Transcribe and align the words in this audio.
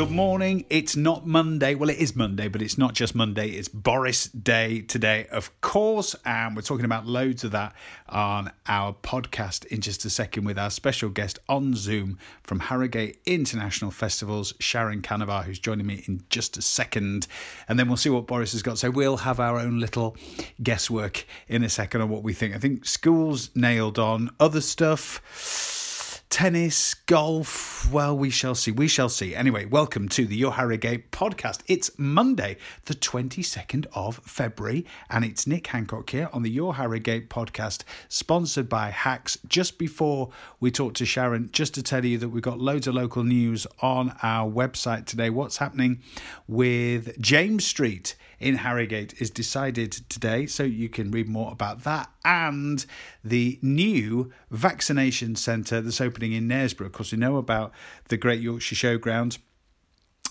Good 0.00 0.10
morning. 0.10 0.64
It's 0.70 0.96
not 0.96 1.26
Monday. 1.26 1.74
Well, 1.74 1.90
it 1.90 1.98
is 1.98 2.16
Monday, 2.16 2.48
but 2.48 2.62
it's 2.62 2.78
not 2.78 2.94
just 2.94 3.14
Monday. 3.14 3.50
It's 3.50 3.68
Boris 3.68 4.28
Day 4.28 4.80
today, 4.80 5.26
of 5.30 5.60
course. 5.60 6.16
And 6.24 6.56
we're 6.56 6.62
talking 6.62 6.86
about 6.86 7.06
loads 7.06 7.44
of 7.44 7.50
that 7.50 7.74
on 8.08 8.50
our 8.66 8.94
podcast 8.94 9.66
in 9.66 9.82
just 9.82 10.06
a 10.06 10.08
second 10.08 10.44
with 10.44 10.58
our 10.58 10.70
special 10.70 11.10
guest 11.10 11.38
on 11.50 11.74
Zoom 11.74 12.18
from 12.42 12.60
Harrogate 12.60 13.20
International 13.26 13.90
Festivals, 13.90 14.54
Sharon 14.58 15.02
Canavar, 15.02 15.44
who's 15.44 15.58
joining 15.58 15.86
me 15.86 16.02
in 16.06 16.22
just 16.30 16.56
a 16.56 16.62
second. 16.62 17.26
And 17.68 17.78
then 17.78 17.86
we'll 17.86 17.98
see 17.98 18.08
what 18.08 18.26
Boris 18.26 18.52
has 18.52 18.62
got. 18.62 18.78
So 18.78 18.88
we'll 18.88 19.18
have 19.18 19.38
our 19.38 19.58
own 19.58 19.80
little 19.80 20.16
guesswork 20.62 21.26
in 21.46 21.62
a 21.62 21.68
second 21.68 22.00
on 22.00 22.08
what 22.08 22.22
we 22.22 22.32
think. 22.32 22.54
I 22.54 22.58
think 22.58 22.86
school's 22.86 23.50
nailed 23.54 23.98
on. 23.98 24.30
Other 24.40 24.62
stuff 24.62 25.20
tennis, 26.30 26.94
golf. 26.94 27.90
Well, 27.90 28.16
we 28.16 28.30
shall 28.30 28.54
see. 28.54 28.70
We 28.70 28.86
shall 28.86 29.08
see. 29.08 29.34
Anyway, 29.34 29.64
welcome 29.64 30.08
to 30.10 30.24
the 30.24 30.36
Your 30.36 30.52
Harrogate 30.52 31.10
podcast. 31.10 31.60
It's 31.66 31.90
Monday, 31.98 32.56
the 32.84 32.94
22nd 32.94 33.86
of 33.94 34.18
February, 34.18 34.86
and 35.10 35.24
it's 35.24 35.48
Nick 35.48 35.66
Hancock 35.66 36.08
here 36.10 36.30
on 36.32 36.42
the 36.42 36.50
Your 36.50 36.76
Harrogate 36.76 37.28
podcast, 37.28 37.82
sponsored 38.08 38.68
by 38.68 38.90
Hacks. 38.90 39.38
Just 39.48 39.76
before 39.76 40.30
we 40.60 40.70
talk 40.70 40.94
to 40.94 41.04
Sharon, 41.04 41.50
just 41.52 41.74
to 41.74 41.82
tell 41.82 42.04
you 42.04 42.16
that 42.18 42.28
we've 42.28 42.44
got 42.44 42.60
loads 42.60 42.86
of 42.86 42.94
local 42.94 43.24
news 43.24 43.66
on 43.82 44.14
our 44.22 44.48
website 44.48 45.06
today. 45.06 45.30
What's 45.30 45.56
happening 45.56 46.00
with 46.46 47.20
James 47.20 47.66
Street? 47.66 48.14
In 48.40 48.56
Harrogate 48.56 49.20
is 49.20 49.30
decided 49.30 49.92
today. 50.08 50.46
So 50.46 50.62
you 50.64 50.88
can 50.88 51.10
read 51.10 51.28
more 51.28 51.52
about 51.52 51.84
that 51.84 52.10
and 52.24 52.84
the 53.22 53.58
new 53.62 54.32
vaccination 54.50 55.36
centre 55.36 55.80
that's 55.80 56.00
opening 56.00 56.32
in 56.32 56.48
Knaresborough. 56.48 56.86
Of 56.86 56.92
course, 56.92 57.12
we 57.12 57.18
know 57.18 57.36
about 57.36 57.72
the 58.08 58.16
Great 58.16 58.40
Yorkshire 58.40 58.74
Showground 58.74 59.38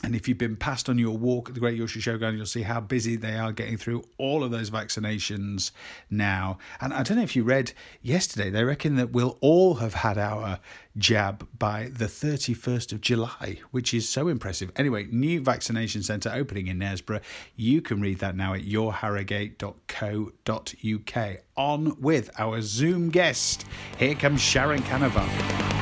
and 0.03 0.15
if 0.15 0.27
you've 0.27 0.37
been 0.37 0.55
past 0.55 0.87
on 0.87 0.97
your 0.97 1.17
walk 1.17 1.49
at 1.49 1.55
the 1.55 1.59
Great 1.59 1.75
Yorkshire 1.75 1.99
Showground, 1.99 2.37
you'll 2.37 2.45
see 2.45 2.61
how 2.61 2.79
busy 2.79 3.17
they 3.17 3.35
are 3.35 3.51
getting 3.51 3.75
through 3.75 4.05
all 4.17 4.45
of 4.45 4.51
those 4.51 4.69
vaccinations 4.69 5.71
now. 6.09 6.57
And 6.79 6.93
I 6.93 7.03
don't 7.03 7.17
know 7.17 7.23
if 7.23 7.35
you 7.35 7.43
read 7.43 7.73
yesterday, 8.01 8.49
they 8.49 8.63
reckon 8.63 8.95
that 8.95 9.11
we'll 9.11 9.37
all 9.41 9.75
have 9.75 9.95
had 9.95 10.17
our 10.17 10.59
jab 10.97 11.45
by 11.57 11.89
the 11.93 12.05
31st 12.05 12.93
of 12.93 13.01
July, 13.01 13.59
which 13.71 13.93
is 13.93 14.07
so 14.07 14.29
impressive. 14.29 14.71
Anyway, 14.77 15.07
new 15.11 15.41
vaccination 15.41 16.01
centre 16.01 16.31
opening 16.33 16.67
in 16.67 16.79
Knaresborough. 16.79 17.19
You 17.55 17.81
can 17.81 17.99
read 17.99 18.19
that 18.19 18.37
now 18.37 18.53
at 18.53 18.61
yourharrogate.co.uk. 18.61 21.37
On 21.57 21.99
with 21.99 22.29
our 22.39 22.61
Zoom 22.61 23.09
guest. 23.09 23.65
Here 23.97 24.15
comes 24.15 24.39
Sharon 24.39 24.81
Canavar. 24.83 25.78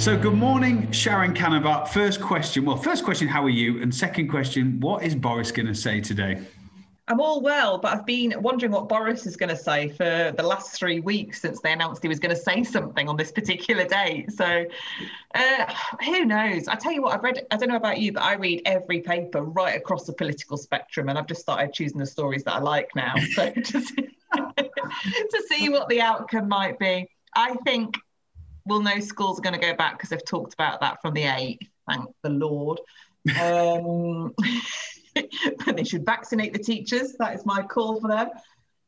So, 0.00 0.16
good 0.16 0.32
morning, 0.32 0.90
Sharon 0.92 1.34
Canavar. 1.34 1.86
First 1.86 2.22
question. 2.22 2.64
Well, 2.64 2.78
first 2.78 3.04
question, 3.04 3.28
how 3.28 3.44
are 3.44 3.50
you? 3.50 3.82
And 3.82 3.94
second 3.94 4.28
question, 4.28 4.80
what 4.80 5.02
is 5.02 5.14
Boris 5.14 5.52
going 5.52 5.66
to 5.66 5.74
say 5.74 6.00
today? 6.00 6.40
I'm 7.06 7.20
all 7.20 7.42
well, 7.42 7.76
but 7.76 7.92
I've 7.92 8.06
been 8.06 8.32
wondering 8.38 8.72
what 8.72 8.88
Boris 8.88 9.26
is 9.26 9.36
going 9.36 9.50
to 9.50 9.56
say 9.58 9.90
for 9.90 10.32
the 10.34 10.42
last 10.42 10.74
three 10.74 11.00
weeks 11.00 11.42
since 11.42 11.60
they 11.60 11.74
announced 11.74 12.00
he 12.00 12.08
was 12.08 12.18
going 12.18 12.34
to 12.34 12.40
say 12.40 12.64
something 12.64 13.10
on 13.10 13.18
this 13.18 13.30
particular 13.30 13.84
date. 13.84 14.32
So, 14.32 14.64
uh, 15.34 15.74
who 16.02 16.24
knows? 16.24 16.66
I 16.66 16.76
tell 16.76 16.92
you 16.92 17.02
what, 17.02 17.12
I've 17.12 17.22
read, 17.22 17.46
I 17.50 17.58
don't 17.58 17.68
know 17.68 17.76
about 17.76 17.98
you, 17.98 18.14
but 18.14 18.22
I 18.22 18.36
read 18.36 18.62
every 18.64 19.02
paper 19.02 19.42
right 19.42 19.76
across 19.76 20.06
the 20.06 20.14
political 20.14 20.56
spectrum, 20.56 21.10
and 21.10 21.18
I've 21.18 21.26
just 21.26 21.42
started 21.42 21.74
choosing 21.74 21.98
the 21.98 22.06
stories 22.06 22.42
that 22.44 22.54
I 22.54 22.60
like 22.60 22.88
now. 22.96 23.16
So, 23.34 23.50
just 23.54 23.94
to 24.34 25.42
see 25.50 25.68
what 25.68 25.90
the 25.90 26.00
outcome 26.00 26.48
might 26.48 26.78
be. 26.78 27.06
I 27.36 27.54
think 27.66 27.98
we'll 28.66 28.82
know 28.82 29.00
schools 29.00 29.38
are 29.38 29.42
going 29.42 29.58
to 29.58 29.66
go 29.66 29.74
back 29.74 29.98
because 29.98 30.10
they've 30.10 30.24
talked 30.24 30.54
about 30.54 30.80
that 30.80 31.00
from 31.02 31.14
the 31.14 31.22
8th. 31.22 31.58
Thank 31.88 32.08
the 32.22 32.30
Lord. 32.30 32.80
Um, 33.40 34.34
they 35.74 35.84
should 35.84 36.04
vaccinate 36.04 36.52
the 36.52 36.58
teachers. 36.58 37.14
That 37.18 37.34
is 37.34 37.44
my 37.44 37.62
call 37.62 38.00
for 38.00 38.08
them. 38.08 38.28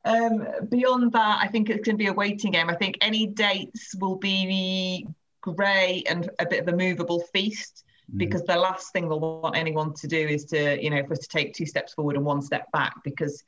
Um, 0.05 0.47
beyond 0.69 1.13
that, 1.13 1.39
I 1.41 1.49
think 1.49 1.71
it's 1.71 1.85
going 1.85 1.97
to 1.97 2.03
be 2.03 2.09
a 2.09 2.13
waiting 2.13 2.53
game. 2.53 2.69
I 2.69 2.75
think 2.75 2.99
any 3.01 3.27
dates 3.27 3.95
will 3.95 4.17
be 4.17 5.07
grey 5.41 6.03
and 6.09 6.31
a 6.39 6.47
bit 6.47 6.61
of 6.61 6.69
a 6.73 6.77
movable 6.77 7.21
feast 7.33 7.85
mm. 8.13 8.19
because 8.19 8.43
the 8.45 8.57
last 8.57 8.93
thing 8.93 9.09
they'll 9.09 9.21
want 9.21 9.57
anyone 9.57 9.93
to 9.95 10.07
do 10.07 10.19
is 10.19 10.45
to, 10.47 10.83
you 10.83 10.91
know, 10.91 11.05
for 11.05 11.13
us 11.13 11.21
to 11.21 11.29
take 11.29 11.55
two 11.55 11.67
steps 11.67 11.95
forward 11.95 12.17
and 12.17 12.25
one 12.25 12.43
step 12.43 12.71
back 12.73 12.95
because 13.05 13.43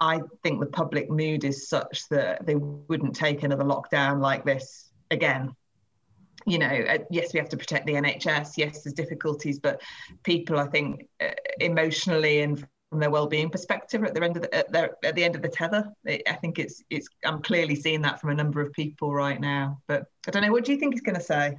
I 0.00 0.20
think 0.42 0.60
the 0.60 0.66
public 0.66 1.10
mood 1.10 1.44
is 1.44 1.68
such 1.68 2.08
that 2.08 2.46
they 2.46 2.54
wouldn't 2.54 3.14
take 3.14 3.42
another 3.42 3.64
lockdown 3.64 4.20
like 4.20 4.44
this 4.44 4.90
again 5.10 5.54
you 6.46 6.58
know, 6.58 6.66
uh, 6.66 6.98
yes, 7.10 7.32
we 7.32 7.38
have 7.38 7.48
to 7.50 7.56
protect 7.56 7.86
the 7.86 7.94
NHS. 7.94 8.54
Yes, 8.56 8.82
there's 8.82 8.94
difficulties, 8.94 9.58
but 9.58 9.80
people, 10.22 10.58
I 10.58 10.66
think, 10.68 11.06
uh, 11.20 11.30
emotionally 11.60 12.40
and 12.40 12.66
from 12.90 12.98
their 12.98 13.10
well-being 13.10 13.50
perspective, 13.50 14.02
at 14.02 14.14
the 14.14 14.22
end 14.22 14.36
of 14.36 14.42
the 14.42 14.54
at, 14.54 14.72
their, 14.72 14.96
at 15.04 15.14
the 15.14 15.24
end 15.24 15.36
of 15.36 15.42
the 15.42 15.48
tether, 15.48 15.88
it, 16.04 16.22
I 16.28 16.34
think 16.34 16.58
it's 16.58 16.82
it's. 16.90 17.08
I'm 17.24 17.40
clearly 17.42 17.76
seeing 17.76 18.02
that 18.02 18.20
from 18.20 18.30
a 18.30 18.34
number 18.34 18.60
of 18.60 18.72
people 18.72 19.14
right 19.14 19.40
now. 19.40 19.80
But 19.86 20.06
I 20.26 20.30
don't 20.32 20.42
know. 20.42 20.52
What 20.52 20.64
do 20.64 20.72
you 20.72 20.78
think 20.78 20.94
he's 20.94 21.02
going 21.02 21.16
to 21.16 21.22
say? 21.22 21.56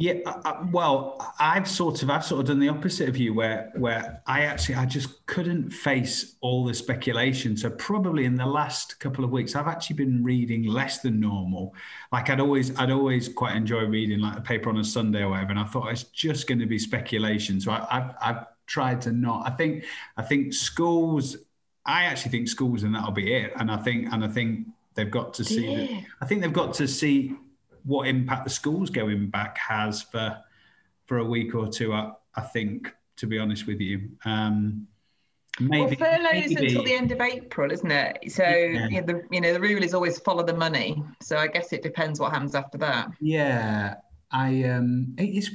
Yeah, 0.00 0.20
uh, 0.26 0.64
well, 0.70 1.34
I've 1.40 1.68
sort 1.68 2.04
of 2.04 2.10
I've 2.10 2.24
sort 2.24 2.42
of 2.42 2.46
done 2.46 2.60
the 2.60 2.68
opposite 2.68 3.08
of 3.08 3.16
you, 3.16 3.34
where 3.34 3.72
where 3.74 4.22
I 4.28 4.42
actually 4.42 4.76
I 4.76 4.86
just 4.86 5.26
couldn't 5.26 5.70
face 5.70 6.36
all 6.40 6.64
the 6.64 6.72
speculation. 6.72 7.56
So 7.56 7.68
probably 7.70 8.24
in 8.24 8.36
the 8.36 8.46
last 8.46 9.00
couple 9.00 9.24
of 9.24 9.32
weeks, 9.32 9.56
I've 9.56 9.66
actually 9.66 9.96
been 9.96 10.22
reading 10.22 10.62
less 10.62 11.00
than 11.00 11.18
normal. 11.18 11.74
Like 12.12 12.30
I'd 12.30 12.38
always 12.38 12.78
I'd 12.78 12.92
always 12.92 13.28
quite 13.28 13.56
enjoy 13.56 13.86
reading 13.86 14.20
like 14.20 14.38
a 14.38 14.40
paper 14.40 14.70
on 14.70 14.78
a 14.78 14.84
Sunday 14.84 15.22
or 15.22 15.30
whatever, 15.30 15.50
and 15.50 15.58
I 15.58 15.64
thought 15.64 15.88
it's 15.88 16.04
just 16.04 16.46
going 16.46 16.60
to 16.60 16.66
be 16.66 16.78
speculation. 16.78 17.60
So 17.60 17.72
I, 17.72 17.84
I've 17.90 18.14
I've 18.22 18.46
tried 18.66 19.00
to 19.00 19.10
not. 19.10 19.48
I 19.48 19.50
think 19.50 19.84
I 20.16 20.22
think 20.22 20.54
schools. 20.54 21.36
I 21.84 22.04
actually 22.04 22.30
think 22.30 22.46
schools 22.46 22.84
and 22.84 22.94
that'll 22.94 23.10
be 23.10 23.34
it. 23.34 23.52
And 23.56 23.68
I 23.68 23.78
think 23.78 24.12
and 24.12 24.24
I 24.24 24.28
think 24.28 24.68
they've 24.94 25.10
got 25.10 25.34
to 25.34 25.44
see. 25.44 25.72
Yeah. 25.72 25.78
That, 25.78 26.04
I 26.20 26.26
think 26.26 26.42
they've 26.42 26.52
got 26.52 26.74
to 26.74 26.86
see 26.86 27.34
what 27.84 28.08
impact 28.08 28.44
the 28.44 28.50
schools 28.50 28.90
going 28.90 29.30
back 29.30 29.58
has 29.58 30.02
for 30.02 30.38
for 31.06 31.18
a 31.18 31.24
week 31.24 31.54
or 31.54 31.68
two. 31.68 31.92
I, 31.92 32.12
I 32.34 32.42
think, 32.42 32.92
to 33.16 33.26
be 33.26 33.38
honest 33.38 33.66
with 33.66 33.80
you. 33.80 34.10
Um, 34.24 34.86
Maybe, 35.60 35.96
well, 36.00 36.12
furloughs 36.12 36.50
maybe. 36.50 36.66
until 36.66 36.84
the 36.84 36.94
end 36.94 37.10
of 37.12 37.20
April, 37.20 37.72
isn't 37.72 37.90
it? 37.90 38.18
So 38.28 38.44
yeah. 38.44 38.88
you, 38.88 39.00
know, 39.00 39.06
the 39.06 39.22
you 39.30 39.40
know 39.40 39.52
the 39.52 39.60
rule 39.60 39.82
is 39.82 39.94
always 39.94 40.18
follow 40.20 40.44
the 40.44 40.54
money. 40.54 41.02
So 41.20 41.36
I 41.36 41.48
guess 41.48 41.72
it 41.72 41.82
depends 41.82 42.20
what 42.20 42.32
happens 42.32 42.54
after 42.54 42.78
that. 42.78 43.10
Yeah, 43.20 43.94
I 44.30 44.64
um, 44.64 45.14
it's 45.18 45.50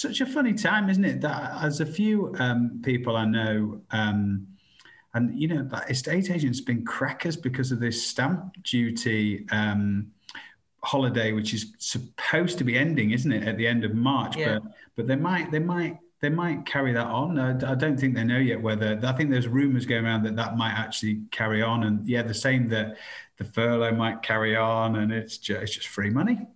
such 0.00 0.20
a 0.20 0.26
funny 0.26 0.54
time, 0.54 0.88
isn't 0.88 1.04
it? 1.04 1.20
That 1.20 1.62
as 1.62 1.80
a 1.80 1.86
few 1.86 2.34
um, 2.38 2.80
people 2.82 3.16
I 3.16 3.24
know, 3.24 3.80
um, 3.90 4.46
and 5.14 5.38
you 5.38 5.48
know, 5.48 5.62
that 5.64 5.90
estate 5.90 6.30
agents 6.30 6.60
been 6.60 6.84
crackers 6.84 7.36
because 7.36 7.70
of 7.70 7.80
this 7.80 8.06
stamp 8.06 8.62
duty. 8.62 9.46
Um, 9.50 10.12
holiday, 10.84 11.32
which 11.32 11.54
is 11.54 11.72
supposed 11.78 12.58
to 12.58 12.64
be 12.64 12.78
ending, 12.78 13.10
isn't 13.10 13.32
it, 13.32 13.46
at 13.46 13.56
the 13.56 13.66
end 13.66 13.84
of 13.84 13.94
March? 13.94 14.36
Yeah. 14.36 14.58
But 14.58 14.72
but 14.96 15.06
they 15.06 15.16
might 15.16 15.50
they 15.50 15.58
might 15.58 15.98
they 16.20 16.30
might 16.30 16.64
carry 16.64 16.92
that 16.92 17.06
on. 17.06 17.38
I 17.38 17.74
don't 17.74 17.98
think 17.98 18.14
they 18.14 18.24
know 18.24 18.38
yet 18.38 18.60
whether. 18.60 18.98
I 19.02 19.12
think 19.12 19.30
there's 19.30 19.48
rumours 19.48 19.84
going 19.84 20.06
around 20.06 20.22
that 20.22 20.36
that 20.36 20.56
might 20.56 20.72
actually 20.72 21.20
carry 21.30 21.62
on, 21.62 21.84
and 21.84 22.08
yeah, 22.08 22.22
the 22.22 22.32
same 22.32 22.68
that 22.70 22.96
the 23.36 23.44
furlough 23.44 23.92
might 23.92 24.22
carry 24.22 24.56
on, 24.56 24.96
and 24.96 25.12
it's 25.12 25.38
just, 25.38 25.62
it's 25.62 25.74
just 25.74 25.88
free 25.88 26.10
money. 26.10 26.40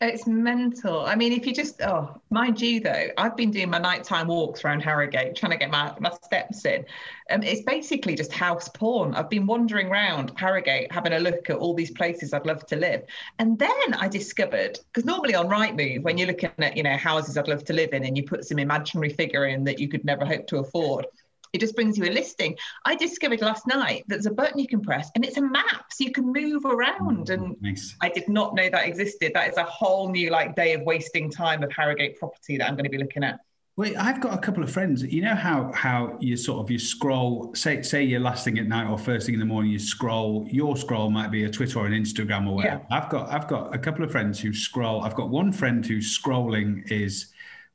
It's 0.00 0.26
mental. 0.26 1.06
I 1.06 1.14
mean, 1.14 1.32
if 1.32 1.46
you 1.46 1.54
just, 1.54 1.80
oh, 1.80 2.20
mind 2.30 2.60
you, 2.60 2.80
though, 2.80 3.08
I've 3.16 3.36
been 3.36 3.50
doing 3.50 3.70
my 3.70 3.78
nighttime 3.78 4.26
walks 4.26 4.64
around 4.64 4.80
Harrogate, 4.80 5.36
trying 5.36 5.52
to 5.52 5.58
get 5.58 5.70
my, 5.70 5.94
my 6.00 6.10
steps 6.22 6.64
in. 6.64 6.84
Um, 7.30 7.42
it's 7.42 7.62
basically 7.62 8.14
just 8.14 8.32
house 8.32 8.68
porn. 8.68 9.14
I've 9.14 9.30
been 9.30 9.46
wandering 9.46 9.88
around 9.88 10.32
Harrogate, 10.36 10.92
having 10.92 11.12
a 11.14 11.18
look 11.20 11.48
at 11.48 11.56
all 11.56 11.74
these 11.74 11.90
places 11.90 12.34
I'd 12.34 12.44
love 12.44 12.66
to 12.66 12.76
live. 12.76 13.04
And 13.38 13.58
then 13.58 13.94
I 13.94 14.08
discovered, 14.08 14.78
because 14.92 15.04
normally 15.04 15.34
on 15.34 15.46
Rightmove, 15.48 16.02
when 16.02 16.18
you're 16.18 16.28
looking 16.28 16.50
at, 16.58 16.76
you 16.76 16.82
know, 16.82 16.96
houses 16.96 17.38
I'd 17.38 17.48
love 17.48 17.64
to 17.64 17.72
live 17.72 17.92
in 17.92 18.04
and 18.04 18.16
you 18.16 18.24
put 18.24 18.44
some 18.44 18.58
imaginary 18.58 19.10
figure 19.10 19.46
in 19.46 19.64
that 19.64 19.78
you 19.78 19.88
could 19.88 20.04
never 20.04 20.26
hope 20.26 20.46
to 20.48 20.58
afford, 20.58 21.06
it 21.54 21.60
just 21.60 21.76
brings 21.76 21.96
you 21.96 22.04
a 22.04 22.10
listing. 22.10 22.56
I 22.84 22.96
discovered 22.96 23.40
last 23.40 23.66
night 23.68 24.04
that 24.08 24.16
there's 24.16 24.26
a 24.26 24.32
button 24.32 24.58
you 24.58 24.66
can 24.66 24.82
press 24.82 25.10
and 25.14 25.24
it's 25.24 25.36
a 25.36 25.42
map 25.42 25.86
so 25.92 26.04
you 26.04 26.10
can 26.10 26.32
move 26.32 26.64
around. 26.64 27.28
Mm, 27.28 27.30
and 27.30 27.62
nice. 27.62 27.94
I 28.02 28.08
did 28.08 28.28
not 28.28 28.56
know 28.56 28.68
that 28.68 28.86
existed. 28.86 29.32
That 29.34 29.50
is 29.50 29.56
a 29.56 29.64
whole 29.64 30.10
new 30.10 30.30
like 30.30 30.56
day 30.56 30.74
of 30.74 30.82
wasting 30.82 31.30
time 31.30 31.62
of 31.62 31.70
Harrogate 31.72 32.18
property 32.18 32.58
that 32.58 32.68
I'm 32.68 32.74
going 32.74 32.84
to 32.84 32.90
be 32.90 32.98
looking 32.98 33.22
at. 33.22 33.38
Well, 33.76 33.92
I've 33.98 34.20
got 34.20 34.34
a 34.34 34.38
couple 34.38 34.62
of 34.62 34.70
friends. 34.70 35.02
You 35.02 35.22
know 35.22 35.34
how 35.34 35.72
how 35.72 36.16
you 36.20 36.36
sort 36.36 36.60
of 36.60 36.70
you 36.70 36.78
scroll, 36.78 37.52
say 37.54 37.82
say 37.82 38.02
you're 38.04 38.20
last 38.20 38.44
thing 38.44 38.58
at 38.58 38.66
night 38.66 38.88
or 38.88 38.96
first 38.98 39.26
thing 39.26 39.34
in 39.34 39.40
the 39.40 39.46
morning, 39.46 39.70
you 39.70 39.80
scroll. 39.80 40.46
Your 40.48 40.76
scroll 40.76 41.10
might 41.10 41.32
be 41.32 41.44
a 41.44 41.50
Twitter 41.50 41.80
or 41.80 41.86
an 41.86 41.92
Instagram 41.92 42.48
or 42.48 42.56
whatever. 42.56 42.82
Yeah. 42.88 42.96
I've 42.96 43.10
got 43.10 43.30
I've 43.30 43.48
got 43.48 43.74
a 43.74 43.78
couple 43.78 44.04
of 44.04 44.12
friends 44.12 44.40
who 44.40 44.52
scroll. 44.52 45.02
I've 45.02 45.16
got 45.16 45.28
one 45.28 45.52
friend 45.52 45.84
whose 45.84 46.16
scrolling 46.16 46.88
is 46.90 47.32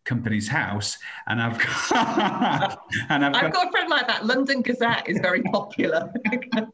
Companies 0.10 0.48
House, 0.48 0.98
and 1.28 1.40
I've 1.40 1.60
got 1.60 2.80
and 3.10 3.24
I've, 3.24 3.36
I've 3.36 3.42
got, 3.44 3.54
got, 3.54 3.68
a 3.68 3.72
friend 3.72 3.90
like 3.92 4.08
that. 4.08 4.26
London 4.26 4.64
Gazette 4.64 5.08
is 5.08 5.20
very 5.20 5.44
popular. 5.44 6.12
and, 6.32 6.72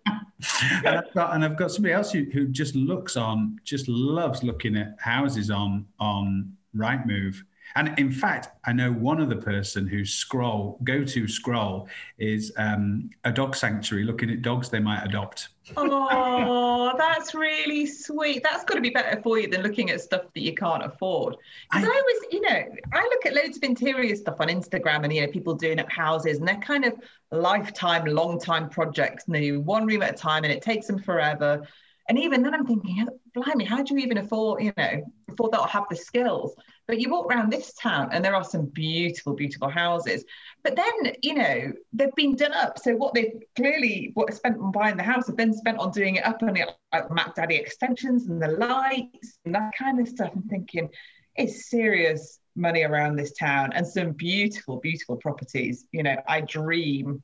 I've 0.85 1.13
got, 1.13 1.35
and 1.35 1.43
I've 1.43 1.57
got 1.57 1.71
somebody 1.71 1.93
else 1.93 2.13
who, 2.13 2.23
who 2.31 2.47
just 2.47 2.75
looks 2.75 3.17
on, 3.17 3.59
just 3.65 3.89
loves 3.89 4.41
looking 4.41 4.77
at 4.77 4.95
houses 4.99 5.51
on 5.51 5.85
on 5.99 6.55
Rightmove. 6.73 7.35
And 7.75 7.98
in 8.00 8.12
fact, 8.12 8.50
I 8.66 8.72
know 8.72 8.92
one 8.92 9.22
other 9.22 9.36
person 9.36 9.86
whose 9.86 10.13
scroll, 10.13 10.80
go 10.83 11.04
to 11.04 11.27
scroll, 11.27 11.89
is 12.18 12.54
um, 12.57 13.10
a 13.25 13.31
dog 13.31 13.56
sanctuary 13.56 14.06
looking 14.06 14.30
at 14.30 14.42
dogs 14.42 14.69
they 14.69 14.80
might 14.80 15.04
adopt. 15.04 15.50
Oh, 15.75 16.94
that's 16.98 17.36
really 17.36 17.86
sweet. 17.86 18.44
That's 18.44 18.63
got 18.63 18.75
to 18.75 18.81
be 18.81 18.92
better 18.92 19.22
for 19.22 19.39
you 19.39 19.50
than 19.50 19.62
looking 19.62 19.89
at 19.89 20.00
stuff 20.00 20.22
that 20.33 20.42
you 20.42 20.54
can't 20.54 20.86
afford. 20.86 21.36
Because 21.69 21.88
I, 21.88 21.92
I 21.92 22.01
always, 22.01 22.31
you 22.31 22.42
know, 22.42 22.75
I 22.94 23.01
look 23.01 23.25
at 23.25 23.33
loads 23.33 23.57
of 23.57 23.63
interior 23.63 24.16
stuff 24.16 24.38
on 24.39 24.48
Instagram 24.48 25.04
and, 25.04 25.13
you 25.13 25.21
know, 25.21 25.28
people 25.28 25.54
doing 25.54 25.80
up 25.80 25.92
houses 25.92 26.38
and 26.38 26.48
they're 26.48 26.56
kind 26.57 26.86
of 26.86 26.94
lifetime, 27.31 28.06
long 28.06 28.39
time 28.39 28.69
projects, 28.69 29.25
and 29.25 29.36
they 29.36 29.42
do 29.42 29.60
one 29.60 29.86
room 29.86 30.01
at 30.01 30.13
a 30.13 30.18
time 30.18 30.44
and 30.44 30.54
it 30.54 30.62
takes 30.62 30.88
them 30.88 31.00
forever. 31.00 31.68
And 32.07 32.19
even 32.19 32.44
then, 32.44 32.54
I'm 32.54 32.66
thinking, 32.66 33.07
blimey, 33.34 33.66
how 33.66 33.81
do 33.81 33.96
you 33.96 34.02
even 34.02 34.18
afford, 34.18 34.63
you 34.63 34.72
know, 34.78 35.04
afford 35.30 35.52
that 35.54 35.60
or 35.62 35.68
have 35.68 35.86
the 35.90 35.96
skills? 35.96 36.56
But 36.88 37.00
you 37.00 37.10
walk 37.10 37.25
around 37.25 37.52
this 37.52 37.74
town 37.74 38.10
and 38.12 38.24
there 38.24 38.36
are 38.36 38.44
some 38.44 38.68
beautiful, 38.68 39.34
beautiful 39.34 39.69
houses. 39.69 40.24
But 40.63 40.75
then, 40.75 41.16
you 41.24 41.34
know, 41.34 41.74
they've 41.94 42.16
been 42.16 42.36
done 42.36 42.54
up. 42.54 42.78
So 42.78 42.96
what 42.96 43.16
they've 43.16 43.34
clearly 43.56 44.12
what 44.13 44.34
spent 44.34 44.60
on 44.60 44.72
buying 44.72 44.98
the 44.98 45.04
house 45.04 45.25
have 45.28 45.36
been 45.36 45.54
spent 45.54 45.80
on 45.80 45.92
doing 45.92 46.18
it 46.18 46.25
up 46.25 46.44
on 46.44 46.54
the 46.54 46.68
like 46.94 47.10
Mac 47.12 47.36
Daddy 47.36 47.56
extensions 47.56 48.28
and 48.28 48.40
the 48.42 48.50
lights 48.50 49.40
and 49.46 49.56
that 49.56 49.74
kind 49.78 50.00
of 50.00 50.07
stuff. 50.07 50.31
I'm 50.36 50.44
thinking 50.44 50.90
it's 51.36 51.69
serious 51.69 52.40
money 52.56 52.84
around 52.84 53.16
this 53.16 53.34
town 53.34 53.72
and 53.74 53.86
some 53.86 54.12
beautiful, 54.12 54.80
beautiful 54.80 55.18
properties. 55.18 55.86
You 55.92 56.04
know, 56.04 56.16
I 56.28 56.42
dream 56.42 57.24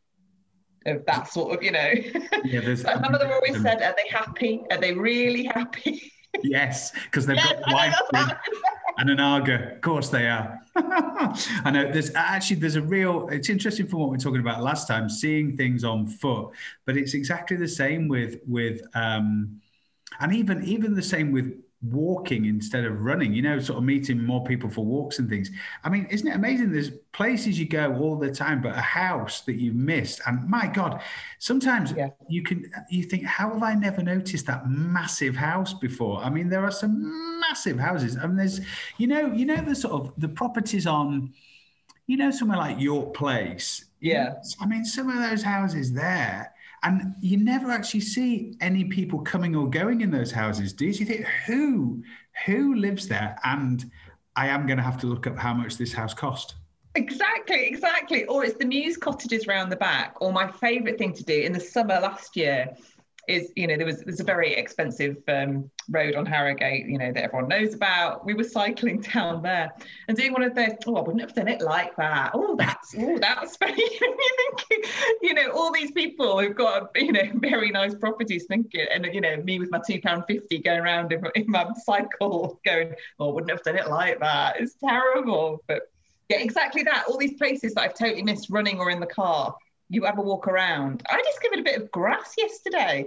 of 0.85 1.05
that 1.05 1.27
sort 1.27 1.55
of, 1.55 1.63
you 1.63 1.71
know. 1.71 1.91
Yeah, 2.43 2.61
there's, 2.61 2.83
my 3.01 3.09
mother 3.09 3.31
always 3.33 3.61
said, 3.61 3.81
"Are 3.81 3.95
they 3.95 4.09
happy? 4.09 4.63
Are 4.71 4.77
they 4.77 4.93
really 4.93 5.43
happy?" 5.43 6.11
yes, 6.43 6.91
because 6.91 7.25
they've 7.25 7.37
yes, 7.37 7.59
got 7.65 7.73
wife 7.73 7.95
and 8.97 9.09
an 9.09 9.19
Aga. 9.19 9.73
Of 9.75 9.81
course 9.81 10.09
they 10.09 10.27
are. 10.27 10.59
I 10.75 11.71
know 11.71 11.91
there's 11.91 12.13
actually 12.15 12.57
there's 12.57 12.75
a 12.75 12.81
real. 12.81 13.27
It's 13.29 13.49
interesting 13.49 13.87
from 13.87 13.99
what 13.99 14.09
we 14.09 14.17
are 14.17 14.19
talking 14.19 14.41
about 14.41 14.61
last 14.61 14.87
time, 14.87 15.09
seeing 15.09 15.57
things 15.57 15.83
on 15.83 16.07
foot, 16.07 16.51
but 16.85 16.97
it's 16.97 17.13
exactly 17.13 17.57
the 17.57 17.67
same 17.67 18.07
with 18.07 18.39
with 18.47 18.81
um, 18.93 19.61
and 20.19 20.33
even 20.33 20.63
even 20.63 20.95
the 20.95 21.03
same 21.03 21.31
with 21.31 21.61
walking 21.83 22.45
instead 22.45 22.85
of 22.85 23.01
running, 23.01 23.33
you 23.33 23.41
know, 23.41 23.59
sort 23.59 23.77
of 23.77 23.83
meeting 23.83 24.23
more 24.23 24.43
people 24.43 24.69
for 24.69 24.85
walks 24.85 25.17
and 25.17 25.27
things. 25.27 25.49
I 25.83 25.89
mean, 25.89 26.05
isn't 26.11 26.27
it 26.27 26.35
amazing? 26.35 26.71
There's 26.71 26.91
places 27.11 27.59
you 27.59 27.67
go 27.67 27.95
all 27.95 28.17
the 28.17 28.31
time, 28.31 28.61
but 28.61 28.75
a 28.75 28.81
house 28.81 29.41
that 29.41 29.55
you've 29.55 29.75
missed. 29.75 30.21
And 30.27 30.47
my 30.47 30.67
God, 30.67 31.01
sometimes 31.39 31.91
yeah. 31.93 32.09
you 32.27 32.43
can, 32.43 32.71
you 32.89 33.03
think, 33.03 33.25
how 33.25 33.51
have 33.53 33.63
I 33.63 33.73
never 33.73 34.03
noticed 34.03 34.45
that 34.45 34.69
massive 34.69 35.35
house 35.35 35.73
before? 35.73 36.19
I 36.19 36.29
mean, 36.29 36.49
there 36.49 36.63
are 36.63 36.71
some 36.71 37.39
massive 37.39 37.79
houses. 37.79 38.15
I 38.15 38.27
mean, 38.27 38.37
there's, 38.37 38.61
you 38.97 39.07
know, 39.07 39.31
you 39.31 39.45
know, 39.45 39.57
the 39.57 39.75
sort 39.75 39.93
of 39.93 40.13
the 40.17 40.29
properties 40.29 40.85
on, 40.85 41.33
you 42.05 42.17
know, 42.17 42.29
somewhere 42.29 42.57
like 42.57 42.79
York 42.79 43.15
Place. 43.15 43.85
Yeah. 44.01 44.35
I 44.59 44.67
mean, 44.67 44.85
some 44.85 45.09
of 45.09 45.17
those 45.17 45.41
houses 45.41 45.93
there 45.93 46.50
and 46.83 47.13
you 47.21 47.37
never 47.37 47.71
actually 47.71 47.99
see 47.99 48.55
any 48.59 48.85
people 48.85 49.19
coming 49.19 49.55
or 49.55 49.69
going 49.69 50.01
in 50.01 50.09
those 50.09 50.31
houses, 50.31 50.73
do 50.73 50.85
you? 50.85 50.91
you 50.91 51.05
think 51.05 51.25
who 51.45 52.03
who 52.45 52.75
lives 52.75 53.07
there? 53.07 53.37
And 53.43 53.89
I 54.35 54.47
am 54.47 54.65
going 54.65 54.77
to 54.77 54.83
have 54.83 54.97
to 55.01 55.07
look 55.07 55.27
up 55.27 55.37
how 55.37 55.53
much 55.53 55.77
this 55.77 55.93
house 55.93 56.13
cost. 56.13 56.55
Exactly, 56.95 57.67
exactly. 57.67 58.25
Or 58.25 58.43
it's 58.43 58.57
the 58.57 58.65
Mews 58.65 58.97
cottages 58.97 59.47
round 59.47 59.71
the 59.71 59.77
back. 59.77 60.15
Or 60.21 60.33
my 60.33 60.51
favourite 60.51 60.97
thing 60.97 61.13
to 61.13 61.23
do 61.23 61.39
in 61.39 61.53
the 61.53 61.59
summer 61.59 61.99
last 61.99 62.35
year, 62.35 62.75
is 63.31 63.51
you 63.55 63.67
know 63.67 63.77
there 63.77 63.85
was 63.85 64.01
there's 64.01 64.19
a 64.19 64.25
very 64.25 64.53
expensive 64.53 65.17
um, 65.27 65.69
road 65.89 66.15
on 66.15 66.25
Harrogate 66.25 66.85
you 66.85 66.97
know 66.97 67.11
that 67.11 67.23
everyone 67.23 67.47
knows 67.47 67.73
about. 67.73 68.25
We 68.25 68.33
were 68.33 68.43
cycling 68.43 69.01
down 69.13 69.41
there 69.41 69.71
and 70.07 70.17
doing 70.17 70.33
one 70.33 70.43
of 70.43 70.53
those. 70.53 70.71
Oh, 70.85 70.97
I 70.97 71.01
wouldn't 71.01 71.21
have 71.21 71.33
done 71.33 71.47
it 71.47 71.61
like 71.61 71.95
that. 71.95 72.31
Oh, 72.33 72.55
that's 72.55 72.93
oh 72.99 73.17
that's 73.19 73.57
you 73.77 74.13
you 75.21 75.33
know, 75.33 75.51
all 75.51 75.71
these 75.71 75.91
people 75.91 76.39
who've 76.39 76.55
got 76.55 76.91
you 76.95 77.11
know 77.11 77.23
very 77.35 77.71
nice 77.71 77.95
properties 77.95 78.45
thinking, 78.45 78.85
and 78.93 79.05
you 79.13 79.21
know 79.21 79.37
me 79.37 79.59
with 79.59 79.71
my 79.71 79.81
two 79.85 80.01
pound 80.01 80.25
fifty 80.27 80.59
going 80.59 80.81
around 80.81 81.11
in, 81.11 81.23
in 81.35 81.45
my 81.47 81.67
cycle 81.83 82.59
going, 82.65 82.93
oh, 83.19 83.29
I 83.29 83.33
wouldn't 83.33 83.51
have 83.51 83.63
done 83.63 83.77
it 83.77 83.89
like 83.89 84.19
that. 84.19 84.59
It's 84.59 84.75
terrible, 84.75 85.63
but. 85.67 85.83
Yeah, 86.29 86.39
exactly 86.39 86.81
that. 86.83 87.03
All 87.09 87.17
these 87.17 87.33
places 87.33 87.73
that 87.73 87.81
I've 87.81 87.93
totally 87.93 88.21
missed 88.21 88.49
running 88.49 88.79
or 88.79 88.89
in 88.89 89.01
the 89.01 89.05
car 89.05 89.53
you 89.91 90.05
have 90.05 90.17
a 90.17 90.21
walk 90.21 90.47
around. 90.47 91.03
I 91.09 91.21
discovered 91.21 91.59
a 91.59 91.63
bit 91.63 91.81
of 91.81 91.91
grass 91.91 92.33
yesterday. 92.37 93.05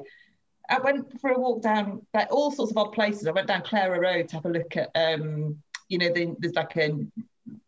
I 0.69 0.79
went 0.79 1.21
for 1.21 1.31
a 1.31 1.39
walk 1.39 1.63
down 1.63 2.07
like 2.13 2.31
all 2.31 2.51
sorts 2.51 2.73
of 2.73 2.79
odd 2.79 2.93
places. 2.93 3.27
I 3.27 3.33
went 3.33 3.49
down 3.49 3.63
Claro 3.63 3.99
Road 3.99 4.29
to 4.29 4.37
have 4.37 4.45
a 4.45 4.51
look 4.51 4.77
at 4.77 4.91
um, 4.95 5.63
you 5.89 5.99
know, 5.99 6.13
the, 6.13 6.37
there's 6.39 6.55
like 6.55 6.77
a 6.77 6.91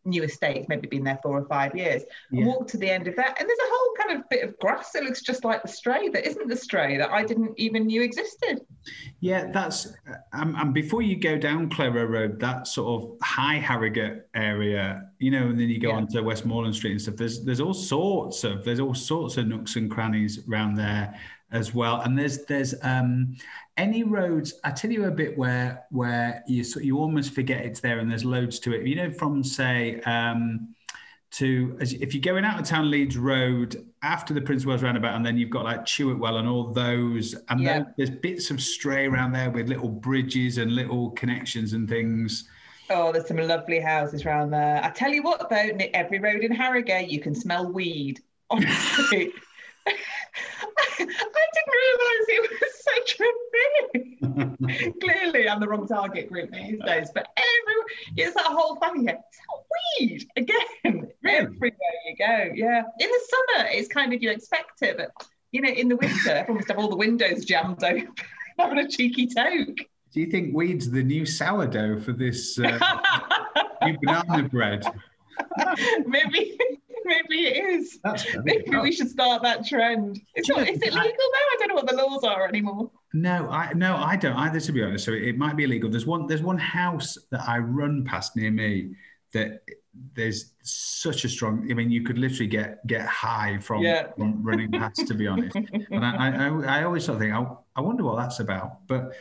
new 0.04 0.22
estate, 0.22 0.68
maybe 0.68 0.88
been 0.88 1.04
there 1.04 1.18
four 1.22 1.38
or 1.38 1.46
five 1.46 1.74
years. 1.76 2.02
Yeah. 2.30 2.46
Walked 2.46 2.70
to 2.70 2.78
the 2.78 2.90
end 2.90 3.08
of 3.08 3.16
that, 3.16 3.36
and 3.38 3.48
there's 3.48 3.58
a 3.58 3.72
whole 3.72 3.94
kind 4.06 4.20
of 4.20 4.28
bit 4.28 4.44
of 4.44 4.58
grass 4.58 4.92
that 4.92 5.02
looks 5.02 5.22
just 5.22 5.44
like 5.44 5.62
the 5.62 5.68
stray 5.68 6.08
that 6.08 6.26
isn't 6.26 6.48
the 6.48 6.56
stray 6.56 6.96
that 6.96 7.10
I 7.10 7.24
didn't 7.24 7.52
even 7.56 7.86
knew 7.86 8.02
existed. 8.02 8.60
Yeah, 9.20 9.50
that's 9.52 9.94
um, 10.32 10.54
and 10.56 10.72
before 10.72 11.02
you 11.02 11.16
go 11.16 11.36
down 11.36 11.70
Claro 11.70 12.04
Road, 12.04 12.40
that 12.40 12.66
sort 12.66 13.02
of 13.02 13.18
high 13.22 13.56
Harrogate 13.56 14.28
area, 14.34 15.08
you 15.18 15.30
know, 15.30 15.48
and 15.48 15.58
then 15.58 15.68
you 15.68 15.80
go 15.80 15.88
yeah. 15.88 15.96
on 15.96 16.06
to 16.08 16.22
Westmoreland 16.22 16.74
Street 16.74 16.92
and 16.92 17.02
stuff. 17.02 17.16
There's 17.16 17.44
there's 17.44 17.60
all 17.60 17.74
sorts 17.74 18.44
of 18.44 18.64
there's 18.64 18.80
all 18.80 18.94
sorts 18.94 19.36
of 19.36 19.46
nooks 19.46 19.76
and 19.76 19.90
crannies 19.90 20.40
around 20.48 20.74
there 20.74 21.18
as 21.52 21.74
well. 21.74 22.00
And 22.02 22.18
there's 22.18 22.44
there's 22.44 22.74
um, 22.82 23.36
any 23.76 24.04
roads. 24.04 24.54
I 24.64 24.70
tell 24.70 24.90
you 24.90 25.04
a 25.04 25.10
bit 25.10 25.36
where 25.36 25.84
where 25.90 26.42
you 26.46 26.64
you 26.80 26.98
almost 26.98 27.34
forget 27.34 27.64
it's 27.64 27.80
there, 27.80 27.98
and 27.98 28.10
there's 28.10 28.24
loads 28.24 28.58
to 28.60 28.72
it. 28.74 28.86
You 28.86 28.96
know, 28.96 29.10
from 29.10 29.42
say. 29.42 30.00
Um, 30.02 30.74
to 31.36 31.76
if 31.80 32.14
you're 32.14 32.20
going 32.20 32.44
out 32.44 32.58
of 32.58 32.66
town 32.66 32.90
Leeds 32.90 33.16
Road 33.16 33.86
after 34.02 34.32
the 34.32 34.40
Prince 34.40 34.64
Wales 34.64 34.82
roundabout, 34.82 35.14
and 35.14 35.24
then 35.24 35.36
you've 35.36 35.50
got 35.50 35.64
like 35.64 35.84
Chewitwell 35.84 36.38
and 36.38 36.48
all 36.48 36.72
those, 36.72 37.34
and 37.48 37.60
yeah. 37.60 37.78
then 37.78 37.94
there's 37.96 38.10
bits 38.10 38.50
of 38.50 38.60
stray 38.60 39.06
around 39.06 39.32
there 39.32 39.50
with 39.50 39.68
little 39.68 39.88
bridges 39.88 40.58
and 40.58 40.72
little 40.72 41.10
connections 41.10 41.72
and 41.72 41.88
things. 41.88 42.48
Oh, 42.88 43.12
there's 43.12 43.26
some 43.26 43.36
lovely 43.36 43.80
houses 43.80 44.24
around 44.24 44.50
there. 44.50 44.80
I 44.82 44.90
tell 44.90 45.12
you 45.12 45.22
what, 45.22 45.50
though, 45.50 45.70
every 45.92 46.20
road 46.20 46.42
in 46.42 46.52
Harrogate 46.52 47.10
you 47.10 47.20
can 47.20 47.34
smell 47.34 47.70
weed. 47.70 48.20
Honestly, 48.50 49.32
I 49.86 49.92
didn't 50.98 51.72
realise 51.80 52.26
it 52.28 52.50
was 52.50 52.84
such 52.84 53.20
a 53.20 53.30
thing. 53.52 54.94
Clearly, 55.00 55.48
I'm 55.48 55.60
the 55.60 55.68
wrong 55.68 55.86
target 55.86 56.30
group 56.30 56.52
these 56.52 56.78
days, 56.84 57.10
but 57.12 57.26
everyone, 57.36 57.86
it's 58.16 58.34
that 58.34 58.46
whole 58.46 58.76
thing 58.76 59.08
here. 59.08 59.18
It's 59.18 59.40
weed 59.98 60.28
again. 60.36 61.05
Everywhere 61.28 61.72
you 62.06 62.16
go, 62.16 62.50
yeah. 62.54 62.82
In 62.98 63.08
the 63.08 63.20
summer, 63.28 63.68
it's 63.70 63.88
kind 63.88 64.12
of 64.12 64.22
you 64.22 64.30
expect 64.30 64.82
it, 64.82 64.96
but 64.96 65.10
you 65.52 65.60
know, 65.60 65.70
in 65.70 65.88
the 65.88 65.96
winter, 65.96 66.30
everyone 66.30 66.60
must 66.60 66.68
have 66.68 66.78
all 66.78 66.88
the 66.88 66.96
windows 66.96 67.44
jammed 67.44 67.82
open, 67.82 68.12
having 68.58 68.78
a 68.78 68.88
cheeky 68.88 69.26
toke. 69.26 69.76
Do 70.12 70.20
you 70.20 70.26
think 70.26 70.54
weed's 70.54 70.90
the 70.90 71.02
new 71.02 71.26
sourdough 71.26 72.00
for 72.00 72.12
this 72.12 72.58
uh, 72.58 72.78
new 73.84 73.96
banana 74.02 74.48
bread? 74.48 74.84
Maybe 76.06 76.56
maybe 77.04 77.46
it 77.46 77.80
is. 77.80 77.98
maybe 78.44 78.76
we 78.78 78.92
should 78.92 79.08
start 79.08 79.42
that 79.42 79.66
trend. 79.66 80.20
Is, 80.34 80.48
it 80.48 80.56
legal 80.56 80.94
now? 80.94 81.02
I 81.02 81.56
don't 81.58 81.68
know 81.68 81.74
what 81.74 81.86
the 81.86 81.96
laws 81.96 82.24
are 82.24 82.48
anymore. 82.48 82.90
No, 83.12 83.48
I 83.50 83.72
no, 83.74 83.96
I 83.96 84.16
don't 84.16 84.36
either. 84.36 84.60
To 84.60 84.72
be 84.72 84.82
honest, 84.82 85.04
so 85.04 85.12
it, 85.12 85.38
might 85.38 85.56
be 85.56 85.64
illegal. 85.64 85.90
There's 85.90 86.06
one. 86.06 86.26
There's 86.26 86.42
one 86.42 86.58
house 86.58 87.16
that 87.30 87.46
I 87.48 87.58
run 87.58 88.04
past 88.04 88.36
near 88.36 88.50
me 88.50 88.94
that 89.32 89.60
there's 90.14 90.52
such 90.62 91.24
a 91.24 91.28
strong. 91.28 91.66
I 91.70 91.74
mean, 91.74 91.90
you 91.90 92.02
could 92.02 92.18
literally 92.18 92.46
get 92.46 92.86
get 92.86 93.06
high 93.06 93.58
from, 93.58 93.82
yeah. 93.82 94.12
from 94.16 94.42
running 94.42 94.70
past. 94.70 95.06
To 95.06 95.14
be 95.14 95.26
honest, 95.26 95.56
and 95.56 96.04
I, 96.04 96.48
I, 96.48 96.80
I 96.80 96.84
always 96.84 97.04
sort 97.04 97.16
of 97.16 97.22
think, 97.22 97.34
I, 97.34 97.46
I 97.76 97.80
wonder 97.80 98.04
what 98.04 98.16
that's 98.16 98.40
about. 98.40 98.86
But 98.86 99.12